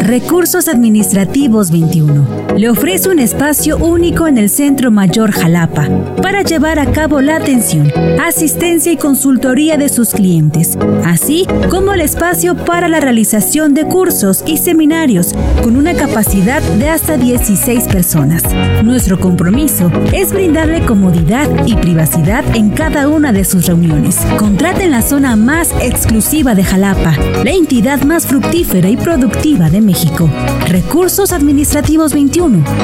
Recursos 0.00 0.68
Administrativos 0.68 1.70
21. 1.70 2.41
Le 2.56 2.68
ofrece 2.68 3.08
un 3.08 3.18
espacio 3.18 3.78
único 3.78 4.26
en 4.26 4.36
el 4.36 4.50
Centro 4.50 4.90
Mayor 4.90 5.32
Jalapa 5.32 5.88
para 6.20 6.42
llevar 6.42 6.78
a 6.78 6.92
cabo 6.92 7.22
la 7.22 7.36
atención, 7.36 7.90
asistencia 8.22 8.92
y 8.92 8.96
consultoría 8.96 9.78
de 9.78 9.88
sus 9.88 10.10
clientes, 10.10 10.76
así 11.04 11.46
como 11.70 11.94
el 11.94 12.02
espacio 12.02 12.54
para 12.54 12.88
la 12.88 13.00
realización 13.00 13.72
de 13.72 13.84
cursos 13.84 14.44
y 14.46 14.58
seminarios 14.58 15.34
con 15.62 15.76
una 15.76 15.94
capacidad 15.94 16.60
de 16.62 16.90
hasta 16.90 17.16
16 17.16 17.84
personas. 17.88 18.42
Nuestro 18.84 19.18
compromiso 19.18 19.90
es 20.12 20.32
brindarle 20.32 20.84
comodidad 20.84 21.48
y 21.66 21.74
privacidad 21.76 22.44
en 22.54 22.70
cada 22.70 23.08
una 23.08 23.32
de 23.32 23.44
sus 23.44 23.66
reuniones. 23.66 24.18
Contrate 24.36 24.84
en 24.84 24.90
la 24.90 25.02
zona 25.02 25.36
más 25.36 25.72
exclusiva 25.80 26.54
de 26.54 26.64
Jalapa, 26.64 27.16
la 27.44 27.50
entidad 27.50 28.02
más 28.02 28.26
fructífera 28.26 28.90
y 28.90 28.96
productiva 28.96 29.70
de 29.70 29.80
México. 29.80 30.28
Recursos 30.68 31.32
Administrativos 31.32 32.12
21. 32.12 32.41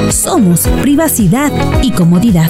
Somos 0.09 0.69
privacidad 0.81 1.51
y 1.83 1.91
comodidad. 1.91 2.49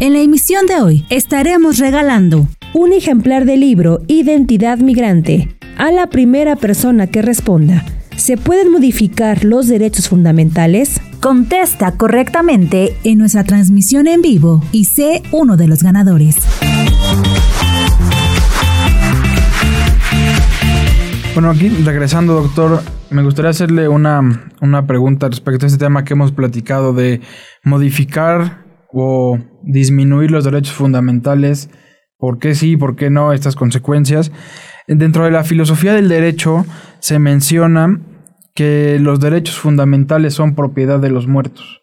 En 0.00 0.12
la 0.12 0.18
emisión 0.18 0.66
de 0.66 0.82
hoy 0.82 1.06
estaremos 1.08 1.78
regalando 1.78 2.46
un 2.74 2.92
ejemplar 2.92 3.46
del 3.46 3.60
libro 3.60 4.02
Identidad 4.06 4.76
Migrante 4.76 5.56
a 5.78 5.90
la 5.90 6.08
primera 6.08 6.56
persona 6.56 7.06
que 7.06 7.22
responda. 7.22 7.82
¿Se 8.14 8.36
pueden 8.36 8.70
modificar 8.70 9.44
los 9.44 9.66
derechos 9.66 10.10
fundamentales? 10.10 11.00
Contesta 11.20 11.92
correctamente 11.92 12.94
en 13.02 13.16
nuestra 13.16 13.44
transmisión 13.44 14.06
en 14.08 14.20
vivo 14.20 14.62
y 14.72 14.84
sé 14.84 15.22
uno 15.32 15.56
de 15.56 15.68
los 15.68 15.82
ganadores. 15.82 16.36
Bueno, 21.34 21.50
aquí 21.50 21.68
regresando, 21.68 22.34
doctor, 22.34 22.80
me 23.10 23.24
gustaría 23.24 23.50
hacerle 23.50 23.88
una, 23.88 24.20
una 24.60 24.86
pregunta 24.86 25.28
respecto 25.28 25.66
a 25.66 25.68
este 25.68 25.84
tema 25.84 26.04
que 26.04 26.12
hemos 26.12 26.30
platicado 26.30 26.92
de 26.92 27.22
modificar 27.64 28.64
o 28.92 29.40
disminuir 29.64 30.30
los 30.30 30.44
derechos 30.44 30.74
fundamentales, 30.74 31.70
por 32.18 32.38
qué 32.38 32.54
sí, 32.54 32.76
por 32.76 32.94
qué 32.94 33.10
no, 33.10 33.32
estas 33.32 33.56
consecuencias. 33.56 34.30
Dentro 34.86 35.24
de 35.24 35.32
la 35.32 35.42
filosofía 35.42 35.92
del 35.92 36.08
derecho 36.08 36.66
se 37.00 37.18
menciona 37.18 38.00
que 38.54 38.98
los 39.00 39.18
derechos 39.18 39.58
fundamentales 39.58 40.34
son 40.34 40.54
propiedad 40.54 41.00
de 41.00 41.10
los 41.10 41.26
muertos. 41.26 41.82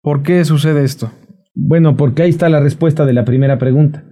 ¿Por 0.00 0.22
qué 0.22 0.44
sucede 0.44 0.84
esto? 0.84 1.10
Bueno, 1.56 1.96
porque 1.96 2.22
ahí 2.22 2.30
está 2.30 2.48
la 2.48 2.60
respuesta 2.60 3.04
de 3.04 3.14
la 3.14 3.24
primera 3.24 3.58
pregunta. 3.58 4.04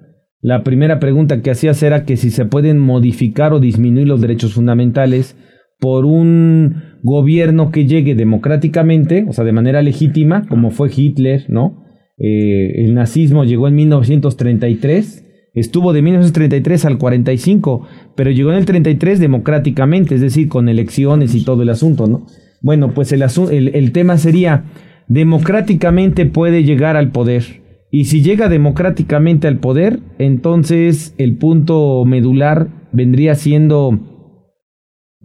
La 0.43 0.63
primera 0.63 0.99
pregunta 0.99 1.43
que 1.43 1.51
hacías 1.51 1.83
era 1.83 2.05
que 2.05 2.17
si 2.17 2.31
se 2.31 2.47
pueden 2.47 2.79
modificar 2.79 3.53
o 3.53 3.61
disminuir 3.61 4.09
los 4.09 4.21
derechos 4.21 4.55
fundamentales 4.55 5.37
por 5.79 6.07
un 6.07 6.83
gobierno 7.03 7.71
que 7.71 7.87
llegue 7.87 8.15
democráticamente, 8.15 9.27
o 9.29 9.33
sea, 9.33 9.45
de 9.45 9.53
manera 9.53 9.83
legítima, 9.83 10.47
como 10.49 10.71
fue 10.71 10.91
Hitler, 10.95 11.45
¿no? 11.49 11.85
Eh, 12.19 12.85
el 12.85 12.95
nazismo 12.95 13.45
llegó 13.45 13.69
en 13.69 13.75
1933, 13.75 15.27
estuvo 15.55 15.93
de 15.93 16.03
1933 16.03 16.85
al 16.85 16.99
45, 16.99 17.87
pero 18.15 18.31
llegó 18.31 18.51
en 18.53 18.59
el 18.59 18.67
33 18.67 19.21
democráticamente, 19.21 20.15
es 20.15 20.21
decir, 20.21 20.49
con 20.49 20.69
elecciones 20.69 21.35
y 21.35 21.45
todo 21.45 21.63
el 21.63 21.71
asunto, 21.71 22.07
¿no? 22.07 22.27
Bueno, 22.63 22.93
pues 22.95 23.13
el, 23.13 23.23
el, 23.23 23.75
el 23.75 23.93
tema 23.93 24.19
sería, 24.19 24.65
democráticamente 25.09 26.27
puede 26.27 26.63
llegar 26.63 26.97
al 26.97 27.11
poder, 27.11 27.63
y 27.91 28.05
si 28.05 28.23
llega 28.23 28.49
democráticamente 28.49 29.49
al 29.49 29.59
poder, 29.59 30.01
entonces 30.19 31.15
el 31.19 31.37
punto 31.37 32.05
medular 32.05 32.69
vendría 32.93 33.35
siendo 33.35 33.99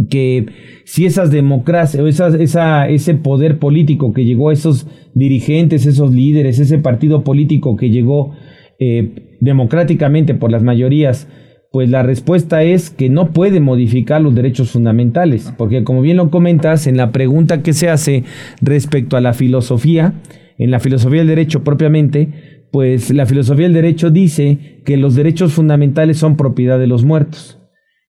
que 0.10 0.47
si 0.84 1.06
esas 1.06 1.32
democracias 1.32 2.04
o 2.04 2.08
esa, 2.08 2.89
ese 2.89 3.13
poder 3.15 3.60
político 3.60 4.13
que 4.13 4.25
llegó 4.25 4.49
a 4.49 4.54
esos 4.54 4.88
dirigentes, 5.13 5.86
esos 5.86 6.12
líderes, 6.12 6.60
ese 6.60 6.80
partido 6.80 7.23
político 7.23 7.75
que 7.78 7.89
llegó 7.89 8.36
eh, 8.80 9.38
democráticamente 9.39 10.34
por 10.34 10.51
las 10.51 10.63
mayorías, 10.63 11.28
pues 11.71 11.89
la 11.89 12.04
respuesta 12.04 12.63
es 12.63 12.89
que 12.89 13.10
no 13.10 13.32
puede 13.32 13.60
modificar 13.60 14.21
los 14.21 14.34
derechos 14.34 14.71
fundamentales, 14.71 15.54
porque 15.58 15.84
como 15.84 16.01
bien 16.01 16.17
lo 16.17 16.30
comentas, 16.30 16.88
en 16.88 16.97
la 16.97 17.12
pregunta 17.12 17.62
que 17.63 17.73
se 17.73 17.89
hace 17.89 18.23
respecto 18.62 19.17
a 19.17 19.21
la 19.21 19.34
filosofía, 19.34 20.13
en 20.58 20.71
la 20.71 20.80
filosofía 20.80 21.19
del 21.19 21.28
derecho 21.28 21.63
propiamente, 21.63 22.55
pues 22.76 23.10
la 23.14 23.26
filosofía 23.26 23.68
del 23.68 23.74
derecho 23.74 24.12
dice 24.12 24.82
que 24.84 24.98
los 24.98 25.16
derechos 25.16 25.54
fundamentales 25.54 26.18
son 26.18 26.36
propiedad 26.36 26.78
de 26.78 26.88
los 26.88 27.06
muertos. 27.06 27.58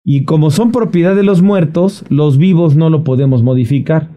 Y 0.03 0.25
como 0.25 0.51
son 0.51 0.73
propiedad 0.73 1.15
de 1.15 1.23
los 1.23 1.41
muertos, 1.41 2.05
los 2.09 2.37
vivos 2.37 2.75
no 2.75 2.91
lo 2.91 3.05
podemos 3.05 3.45
modificar. 3.45 4.09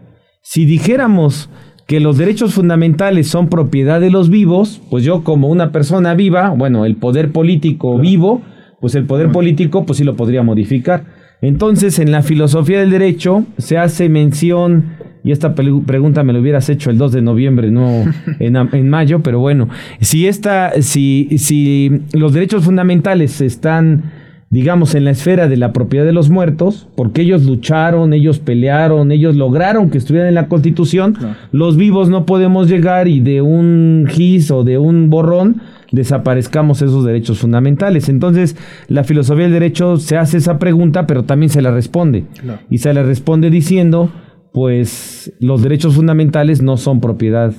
Si 0.42 0.64
dijéramos 0.64 1.50
que 1.86 2.00
los 2.00 2.18
derechos 2.18 2.54
fundamentales 2.54 3.28
son 3.28 3.46
propiedad 3.46 4.00
de 4.00 4.10
los 4.10 4.28
vivos, 4.28 4.82
pues 4.90 5.04
yo 5.04 5.22
como 5.22 5.46
una 5.46 5.70
persona 5.70 6.14
viva, 6.14 6.48
bueno, 6.50 6.84
el 6.84 6.96
poder 6.96 7.30
político 7.30 7.96
vivo, 8.00 8.42
pues 8.80 8.96
el 8.96 9.04
poder 9.04 9.30
político 9.30 9.86
pues 9.86 9.98
sí 9.98 10.04
lo 10.04 10.16
podría 10.16 10.42
modificar. 10.42 11.04
Entonces, 11.42 12.00
en 12.00 12.10
la 12.10 12.22
filosofía 12.22 12.80
del 12.80 12.90
derecho 12.90 13.44
se 13.56 13.78
hace 13.78 14.08
mención 14.08 14.96
y 15.22 15.32
esta 15.32 15.54
pregunta 15.54 16.22
me 16.22 16.32
lo 16.32 16.40
hubieras 16.40 16.68
hecho 16.68 16.90
el 16.90 16.98
2 16.98 17.12
de 17.12 17.22
noviembre, 17.22 17.70
no 17.70 18.04
en, 18.38 18.88
mayo, 18.88 19.20
pero 19.20 19.38
bueno, 19.38 19.68
si, 20.00 20.26
esta, 20.26 20.72
si, 20.82 21.28
si 21.38 22.02
los 22.12 22.32
derechos 22.32 22.64
fundamentales 22.64 23.40
están, 23.40 24.04
digamos, 24.48 24.94
en 24.94 25.04
la 25.04 25.10
esfera 25.10 25.48
de 25.48 25.56
la 25.56 25.72
propiedad 25.72 26.04
de 26.04 26.12
los 26.12 26.30
muertos, 26.30 26.88
porque 26.96 27.22
ellos 27.22 27.44
lucharon, 27.44 28.12
ellos 28.12 28.38
pelearon, 28.38 29.12
ellos 29.12 29.36
lograron 29.36 29.90
que 29.90 29.98
estuvieran 29.98 30.28
en 30.28 30.34
la 30.34 30.48
Constitución, 30.48 31.16
los 31.52 31.76
vivos 31.76 32.08
no 32.08 32.26
podemos 32.26 32.68
llegar 32.68 33.08
y 33.08 33.20
de 33.20 33.42
un 33.42 34.06
gis 34.08 34.50
o 34.50 34.64
de 34.64 34.78
un 34.78 35.10
borrón 35.10 35.60
desaparezcamos 35.92 36.82
esos 36.82 37.04
derechos 37.04 37.38
fundamentales. 37.38 38.08
Entonces, 38.08 38.56
la 38.88 39.04
filosofía 39.04 39.44
del 39.44 39.54
derecho 39.54 39.96
se 39.96 40.16
hace 40.16 40.38
esa 40.38 40.58
pregunta, 40.58 41.06
pero 41.06 41.24
también 41.24 41.50
se 41.50 41.62
la 41.62 41.70
responde. 41.70 42.24
Y 42.70 42.78
se 42.78 42.94
la 42.94 43.02
responde 43.02 43.50
diciendo 43.50 44.10
pues 44.52 45.32
los 45.40 45.62
derechos 45.62 45.94
fundamentales 45.94 46.62
no 46.62 46.76
son 46.76 47.00
propiedad 47.00 47.54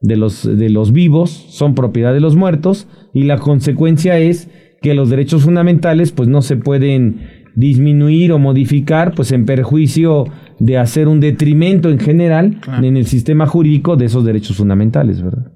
de 0.00 0.16
los, 0.16 0.44
de 0.44 0.70
los 0.70 0.92
vivos, 0.92 1.30
son 1.30 1.74
propiedad 1.74 2.12
de 2.12 2.20
los 2.20 2.36
muertos, 2.36 2.86
y 3.12 3.24
la 3.24 3.38
consecuencia 3.38 4.18
es 4.18 4.48
que 4.82 4.94
los 4.94 5.10
derechos 5.10 5.42
fundamentales 5.42 6.12
pues 6.12 6.28
no 6.28 6.42
se 6.42 6.56
pueden 6.56 7.44
disminuir 7.56 8.32
o 8.32 8.38
modificar 8.38 9.14
pues 9.14 9.32
en 9.32 9.46
perjuicio 9.46 10.26
de 10.58 10.78
hacer 10.78 11.08
un 11.08 11.20
detrimento 11.20 11.90
en 11.90 11.98
general 11.98 12.60
en 12.82 12.96
el 12.96 13.06
sistema 13.06 13.46
jurídico 13.46 13.96
de 13.96 14.04
esos 14.04 14.24
derechos 14.24 14.58
fundamentales, 14.58 15.22
¿verdad? 15.22 15.52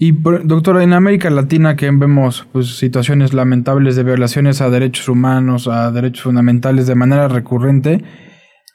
Y 0.00 0.12
doctor, 0.12 0.80
en 0.80 0.92
América 0.92 1.28
Latina 1.28 1.74
que 1.74 1.90
vemos 1.90 2.46
pues, 2.52 2.76
situaciones 2.76 3.34
lamentables 3.34 3.96
de 3.96 4.04
violaciones 4.04 4.60
a 4.60 4.70
derechos 4.70 5.08
humanos, 5.08 5.66
a 5.66 5.90
derechos 5.90 6.22
fundamentales 6.22 6.86
de 6.86 6.94
manera 6.94 7.26
recurrente, 7.26 8.04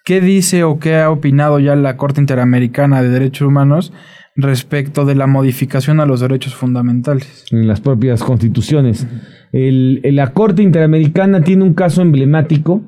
¿Qué 0.05 0.19
dice 0.19 0.65
o 0.65 0.79
qué 0.79 0.97
ha 0.97 1.09
opinado 1.09 1.59
ya 1.59 1.77
la 1.77 1.95
Corte 1.95 2.19
Interamericana 2.19 3.01
de 3.01 3.07
Derechos 3.07 3.47
Humanos 3.47 3.93
respecto 4.35 5.05
de 5.05 5.15
la 5.15 5.27
modificación 5.27 6.01
a 6.01 6.05
los 6.05 6.19
derechos 6.19 6.55
fundamentales? 6.55 7.45
En 7.51 7.67
las 7.67 7.79
propias 7.79 8.21
constituciones. 8.21 9.07
la 9.53 10.33
Corte 10.33 10.61
Interamericana 10.61 11.41
tiene 11.41 11.63
un 11.63 11.73
caso 11.73 12.01
emblemático, 12.01 12.81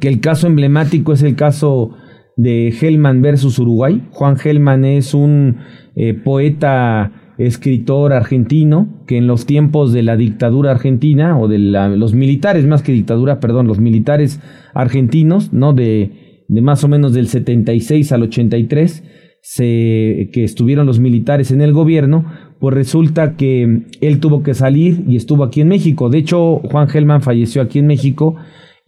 que 0.00 0.08
el 0.08 0.20
caso 0.20 0.48
emblemático 0.48 1.12
es 1.12 1.22
el 1.22 1.36
caso 1.36 1.96
de 2.36 2.68
Hellman 2.68 3.22
versus 3.22 3.60
Uruguay. 3.60 4.04
Juan 4.10 4.36
Hellman 4.42 4.84
es 4.84 5.14
un 5.14 5.58
eh, 5.94 6.12
poeta 6.14 7.27
escritor 7.38 8.12
argentino 8.12 9.02
que 9.06 9.16
en 9.16 9.26
los 9.26 9.46
tiempos 9.46 9.92
de 9.92 10.02
la 10.02 10.16
dictadura 10.16 10.72
argentina 10.72 11.38
o 11.38 11.48
de 11.48 11.58
los 11.58 12.12
militares 12.12 12.66
más 12.66 12.82
que 12.82 12.92
dictadura, 12.92 13.40
perdón, 13.40 13.66
los 13.66 13.78
militares 13.78 14.40
argentinos, 14.74 15.52
¿no? 15.52 15.72
De, 15.72 16.44
de 16.48 16.60
más 16.60 16.82
o 16.82 16.88
menos 16.88 17.12
del 17.12 17.28
76 17.28 18.12
al 18.12 18.22
83, 18.24 19.04
se, 19.40 20.30
que 20.32 20.44
estuvieron 20.44 20.86
los 20.86 20.98
militares 20.98 21.50
en 21.52 21.60
el 21.60 21.72
gobierno, 21.72 22.26
pues 22.58 22.74
resulta 22.74 23.36
que 23.36 23.82
él 24.00 24.20
tuvo 24.20 24.42
que 24.42 24.54
salir 24.54 25.04
y 25.06 25.16
estuvo 25.16 25.44
aquí 25.44 25.60
en 25.60 25.68
México. 25.68 26.10
De 26.10 26.18
hecho, 26.18 26.60
Juan 26.64 26.88
Gelman 26.88 27.22
falleció 27.22 27.62
aquí 27.62 27.78
en 27.78 27.86
México 27.86 28.36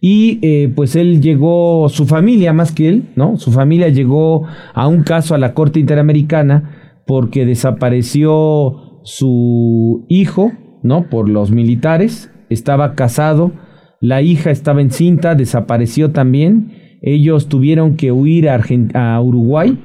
y 0.01 0.39
eh, 0.41 0.71
pues 0.75 0.95
él 0.95 1.21
llegó, 1.21 1.87
su 1.89 2.05
familia 2.05 2.53
más 2.53 2.71
que 2.71 2.89
él, 2.89 3.03
¿no? 3.15 3.37
Su 3.37 3.51
familia 3.51 3.87
llegó 3.89 4.45
a 4.73 4.87
un 4.87 5.03
caso 5.03 5.35
a 5.35 5.37
la 5.37 5.53
Corte 5.53 5.79
Interamericana 5.79 6.80
porque 7.05 7.45
desapareció 7.45 8.99
su 9.03 10.05
hijo, 10.09 10.51
¿no? 10.83 11.09
Por 11.09 11.29
los 11.29 11.51
militares, 11.51 12.31
estaba 12.49 12.95
casado, 12.95 13.51
la 13.99 14.21
hija 14.21 14.51
estaba 14.51 14.81
encinta, 14.81 15.35
desapareció 15.35 16.11
también, 16.11 16.97
ellos 17.01 17.47
tuvieron 17.47 17.95
que 17.95 18.11
huir 18.11 18.49
a, 18.49 19.21
Uruguay, 19.21 19.77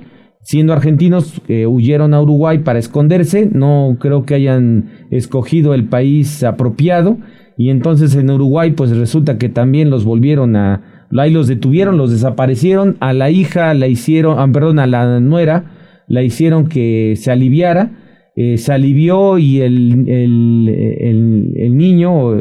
siendo 0.42 0.72
argentinos, 0.72 1.40
eh, 1.48 1.66
huyeron 1.66 2.14
a 2.14 2.20
Uruguay 2.20 2.58
para 2.58 2.78
esconderse, 2.78 3.48
no 3.50 3.96
creo 3.98 4.24
que 4.24 4.34
hayan 4.34 4.90
escogido 5.10 5.74
el 5.74 5.88
país 5.88 6.44
apropiado, 6.44 7.18
y 7.58 7.70
entonces 7.70 8.14
en 8.14 8.30
Uruguay 8.30 8.72
pues 8.72 8.94
resulta 8.96 9.38
que 9.38 9.48
también 9.48 9.88
los 9.90 10.04
volvieron 10.04 10.56
a, 10.56 11.08
ahí 11.18 11.30
los 11.30 11.46
detuvieron, 11.46 11.96
los 11.96 12.10
desaparecieron, 12.10 12.96
a 13.00 13.12
la 13.12 13.30
hija 13.30 13.72
la 13.74 13.86
hicieron, 13.86 14.38
ah, 14.38 14.48
perdón, 14.52 14.78
a 14.78 14.86
la 14.86 15.20
nuera 15.20 15.75
la 16.08 16.22
hicieron 16.22 16.68
que 16.68 17.14
se 17.16 17.30
aliviara, 17.30 17.90
eh, 18.36 18.58
se 18.58 18.72
alivió 18.72 19.38
y 19.38 19.60
el, 19.60 20.08
el, 20.08 21.54
el, 21.56 21.76
niño, 21.76 22.34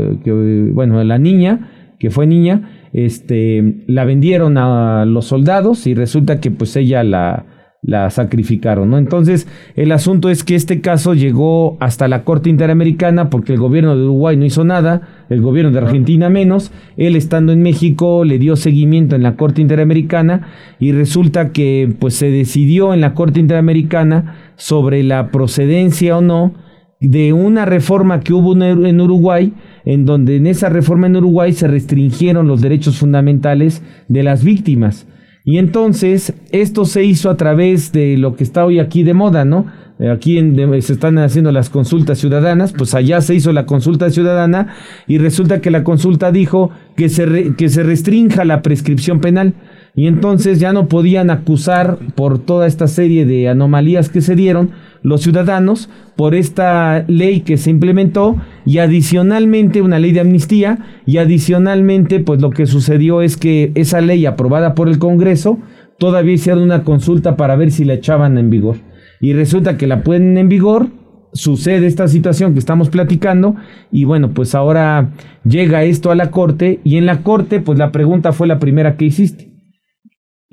bueno, 0.74 1.04
la 1.04 1.18
niña, 1.18 1.72
que 2.00 2.10
fue 2.12 2.28
niña, 2.28 2.90
este, 2.94 3.84
la 3.88 4.04
vendieron 4.06 4.58
a 4.58 5.06
los 5.06 5.26
soldados 5.26 5.88
y 5.88 5.94
resulta 5.94 6.40
que 6.42 6.52
pues 6.52 6.76
ella 6.76 7.04
la, 7.04 7.55
la 7.86 8.10
sacrificaron, 8.10 8.90
¿no? 8.90 8.98
Entonces, 8.98 9.48
el 9.76 9.92
asunto 9.92 10.30
es 10.30 10.44
que 10.44 10.56
este 10.56 10.82
caso 10.82 11.14
llegó 11.14 11.78
hasta 11.80 12.08
la 12.08 12.24
Corte 12.24 12.50
Interamericana 12.50 13.30
porque 13.30 13.54
el 13.54 13.60
gobierno 13.60 13.96
de 13.96 14.04
Uruguay 14.04 14.36
no 14.38 14.46
hizo 14.46 14.64
nada, 14.64 15.26
el 15.30 15.42
gobierno 15.42 15.72
de 15.72 15.80
Argentina 15.80 16.30
menos, 16.30 16.72
él 16.98 17.16
estando 17.16 17.54
en 17.54 17.62
México 17.62 18.26
le 18.26 18.40
dio 18.40 18.56
seguimiento 18.56 19.16
en 19.16 19.24
la 19.24 19.36
Corte 19.36 19.62
Interamericana 19.62 20.48
y 20.80 20.92
resulta 20.92 21.52
que 21.52 21.94
pues 22.00 22.16
se 22.16 22.32
decidió 22.32 22.94
en 22.94 23.02
la 23.02 23.14
Corte 23.14 23.40
Interamericana 23.40 24.36
sobre 24.56 25.04
la 25.04 25.30
procedencia 25.30 26.18
o 26.18 26.22
no 26.22 26.54
de 27.00 27.34
una 27.34 27.66
reforma 27.66 28.22
que 28.22 28.34
hubo 28.34 28.56
en 28.56 29.02
Uruguay, 29.02 29.54
en 29.84 30.06
donde 30.06 30.38
en 30.38 30.48
esa 30.48 30.70
reforma 30.70 31.08
en 31.08 31.18
Uruguay 31.18 31.54
se 31.54 31.68
restringieron 31.68 32.48
los 32.48 32.62
derechos 32.62 32.98
fundamentales 32.98 33.84
de 34.08 34.24
las 34.24 34.44
víctimas. 34.44 35.08
Y 35.46 35.60
entonces 35.60 36.34
esto 36.52 36.86
se 36.86 37.04
hizo 37.04 37.30
a 37.30 37.38
través 37.38 37.92
de 37.92 38.18
lo 38.18 38.36
que 38.36 38.44
está 38.44 38.66
hoy 38.66 38.80
aquí 38.80 39.04
de 39.04 39.14
moda, 39.14 39.46
¿no? 39.46 39.68
Eh, 40.00 40.10
aquí 40.10 40.38
se 40.82 40.92
están 40.92 41.20
haciendo 41.20 41.52
las 41.52 41.70
consultas 41.70 42.18
ciudadanas, 42.18 42.74
pues 42.74 42.96
allá 42.96 43.22
se 43.22 43.36
hizo 43.36 43.54
la 43.54 43.66
consulta 43.66 44.10
ciudadana 44.10 44.74
y 45.08 45.20
resulta 45.20 45.62
que 45.62 45.72
la 45.72 45.86
consulta 45.86 46.32
dijo 46.32 46.72
que 46.98 47.08
se, 47.08 47.54
que 47.56 47.70
se 47.70 47.84
restrinja 47.84 48.44
la 48.44 48.62
prescripción 48.62 49.22
penal 49.22 49.54
y 49.96 50.08
entonces 50.08 50.60
ya 50.60 50.74
no 50.74 50.90
podían 50.90 51.30
acusar 51.30 52.00
por 52.16 52.40
toda 52.40 52.68
esta 52.68 52.88
serie 52.88 53.26
de 53.26 53.48
anomalías 53.48 54.10
que 54.10 54.20
se 54.20 54.36
dieron 54.36 54.72
los 55.06 55.22
ciudadanos 55.22 55.88
por 56.16 56.34
esta 56.34 57.06
ley 57.08 57.42
que 57.42 57.58
se 57.58 57.70
implementó 57.70 58.38
y 58.66 58.80
adicionalmente 58.80 59.84
una 59.84 60.00
ley 60.00 60.12
de 60.14 60.22
amnistía 60.22 60.80
y 61.06 61.18
adicionalmente 61.18 62.20
pues 62.20 62.42
lo 62.42 62.50
que 62.50 62.66
sucedió 62.66 63.22
es 63.22 63.38
que 63.38 63.72
esa 63.76 64.02
ley 64.02 64.26
aprobada 64.26 64.74
por 64.74 64.90
el 64.90 64.98
Congreso 64.98 65.60
todavía 66.00 66.34
hicieron 66.34 66.64
una 66.64 66.84
consulta 66.84 67.38
para 67.38 67.56
ver 67.56 67.72
si 67.72 67.86
la 67.86 67.94
echaban 67.94 68.40
en 68.40 68.50
vigor. 68.50 68.78
Y 69.22 69.34
resulta 69.34 69.78
que 69.78 69.86
la 69.86 70.04
pueden 70.04 70.38
en 70.40 70.50
vigor 70.50 70.88
sucede 71.34 71.86
esta 71.86 72.08
situación 72.08 72.54
que 72.54 72.60
estamos 72.60 72.90
platicando 72.90 73.56
y 73.92 74.06
bueno 74.06 74.32
pues 74.34 74.56
ahora 74.56 75.12
llega 75.44 75.84
esto 75.84 76.10
a 76.10 76.16
la 76.16 76.32
corte 76.32 76.80
y 76.84 76.98
en 76.98 77.06
la 77.06 77.24
corte 77.24 77.60
pues 77.60 77.78
la 77.78 77.92
pregunta 77.92 78.32
fue 78.32 78.48
la 78.48 78.58
primera 78.58 78.96
que 78.96 79.06
hiciste 79.06 79.55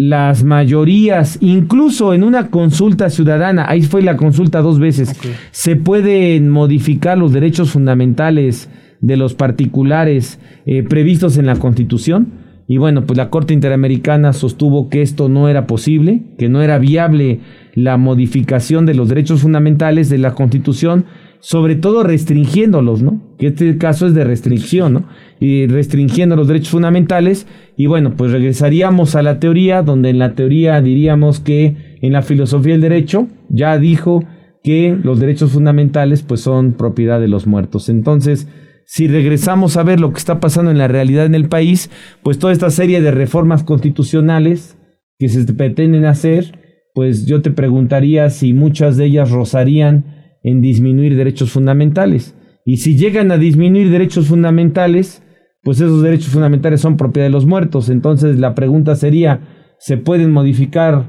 las 0.09 0.43
mayorías, 0.43 1.39
incluso 1.41 2.13
en 2.13 2.25
una 2.25 2.51
consulta 2.51 3.09
ciudadana, 3.09 3.67
ahí 3.69 3.83
fue 3.83 4.03
la 4.03 4.17
consulta 4.17 4.61
dos 4.61 4.81
veces, 4.81 5.17
se 5.53 5.77
pueden 5.77 6.49
modificar 6.49 7.17
los 7.17 7.33
derechos 7.33 7.71
fundamentales 7.71 8.69
de 9.01 9.17
los 9.17 9.35
particulares 9.35 10.41
eh, 10.67 10.83
previstos 10.83 11.39
en 11.39 11.47
la 11.47 11.57
Constitución. 11.57 12.33
Y 12.67 12.79
bueno, 12.79 13.05
pues 13.05 13.17
la 13.17 13.31
Corte 13.31 13.55
Interamericana 13.55 14.33
sostuvo 14.33 14.89
que 14.89 15.03
esto 15.03 15.29
no 15.29 15.49
era 15.49 15.67
posible, 15.69 16.23
que 16.37 16.49
no 16.49 16.63
era 16.63 16.79
viable 16.79 17.41
la 17.75 17.97
modificación 17.97 18.87
de 18.87 18.95
los 18.95 19.09
derechos 19.09 19.43
fundamentales 19.43 20.09
de 20.09 20.19
la 20.19 20.35
Constitución 20.35 21.05
sobre 21.43 21.75
todo 21.75 22.05
restringiéndolos, 22.05 23.03
¿no? 23.03 23.21
Que 23.37 23.49
este 23.49 23.77
caso 23.77 24.07
es 24.07 24.15
de 24.15 24.23
restricción, 24.23 24.93
¿no? 24.93 25.09
Y 25.41 25.67
restringiendo 25.67 26.37
los 26.37 26.47
derechos 26.47 26.71
fundamentales. 26.71 27.49
Y 27.77 27.87
bueno, 27.87 28.15
pues 28.17 28.31
regresaríamos 28.31 29.17
a 29.17 29.23
la 29.23 29.41
teoría, 29.41 29.83
donde 29.83 30.11
en 30.11 30.21
la 30.21 30.37
teoría 30.37 30.81
diríamos 30.81 31.41
que 31.41 31.99
en 32.01 32.13
la 32.13 32.23
filosofía 32.23 32.75
del 32.75 32.83
derecho 32.83 33.27
ya 33.49 33.77
dijo 33.77 34.25
que 34.63 34.97
los 35.03 35.19
derechos 35.19 35.51
fundamentales 35.51 36.23
pues 36.23 36.41
son 36.41 36.75
propiedad 36.75 37.21
de 37.21 37.27
los 37.27 37.49
muertos. 37.49 37.89
Entonces, 37.89 38.47
si 38.87 39.09
regresamos 39.09 39.77
a 39.77 39.83
ver 39.83 39.99
lo 39.99 40.13
que 40.13 40.19
está 40.19 40.39
pasando 40.39 40.71
en 40.71 40.79
la 40.79 40.87
realidad 40.87 41.27
en 41.27 41.35
el 41.35 41.49
país, 41.49 41.91
pues 42.23 42.39
toda 42.39 42.53
esta 42.53 42.71
serie 42.71 43.01
de 43.01 43.11
reformas 43.11 43.65
constitucionales 43.65 44.79
que 45.19 45.29
se 45.29 45.53
pretenden 45.53 46.05
hacer, 46.05 46.57
pues 46.95 47.27
yo 47.27 47.43
te 47.43 47.51
preguntaría 47.51 48.31
si 48.31 48.53
muchas 48.53 48.97
de 48.97 49.07
ellas 49.07 49.33
rozarían 49.33 50.22
en 50.43 50.61
disminuir 50.61 51.17
derechos 51.17 51.51
fundamentales. 51.51 52.37
Y 52.65 52.79
si 52.79 52.97
llegan 52.97 53.31
a 53.33 53.39
disminuir 53.39 53.91
derechos 53.91 54.29
fundamentales, 54.29 55.23
pues 55.63 55.81
esos 55.81 56.03
derechos 56.03 56.29
fundamentales 56.29 56.81
son 56.81 56.97
propiedad 56.97 57.27
de 57.27 57.33
los 57.33 57.47
muertos. 57.47 57.89
Entonces 57.89 58.39
la 58.39 58.55
pregunta 58.55 58.95
sería, 58.95 59.41
¿se 59.79 59.97
pueden 59.97 60.31
modificar, 60.31 61.05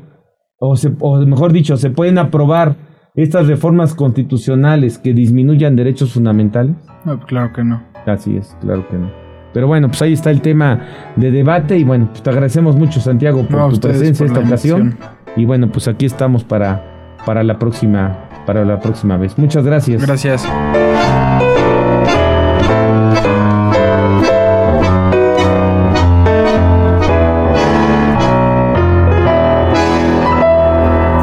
o, 0.60 0.76
o 1.00 1.26
mejor 1.26 1.54
dicho, 1.54 1.78
se 1.78 1.90
pueden 1.90 2.18
aprobar 2.18 2.76
estas 3.16 3.48
reformas 3.48 3.94
constitucionales 3.94 4.98
que 4.98 5.14
disminuyan 5.14 5.76
derechos 5.76 6.14
fundamentales? 6.14 6.76
No, 7.06 7.20
claro 7.20 7.52
que 7.54 7.64
no. 7.64 7.84
Así 8.06 8.36
es, 8.36 8.56
claro 8.62 8.88
que 8.90 8.98
no. 8.98 9.12
Pero 9.54 9.68
bueno, 9.68 9.88
pues 9.88 10.02
ahí 10.02 10.14
está 10.14 10.32
el 10.32 10.42
tema 10.42 11.14
de 11.16 11.30
debate 11.30 11.78
y 11.78 11.84
bueno, 11.84 12.10
pues 12.10 12.24
te 12.24 12.30
agradecemos 12.32 12.76
mucho 12.76 13.00
Santiago 13.00 13.48
por 13.48 13.74
tu 13.74 13.80
presencia 13.80 14.26
en 14.26 14.32
esta 14.32 14.44
ocasión. 14.44 14.98
Y 15.36 15.46
bueno, 15.46 15.72
pues 15.72 15.88
aquí 15.88 16.06
estamos 16.08 16.44
para, 16.44 17.18
para 17.26 17.44
la 17.44 17.60
próxima 17.60 18.23
para 18.46 18.66
la 18.66 18.80
próxima 18.80 19.18
vez. 19.18 19.38
Muchas 19.38 19.64
gracias. 19.64 20.02
Gracias. 20.02 20.48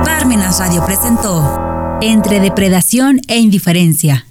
Parmenas 0.04 0.58
Radio 0.58 0.84
presentó 0.84 1.98
Entre 2.00 2.40
Depredación 2.40 3.20
e 3.28 3.38
Indiferencia 3.38 4.24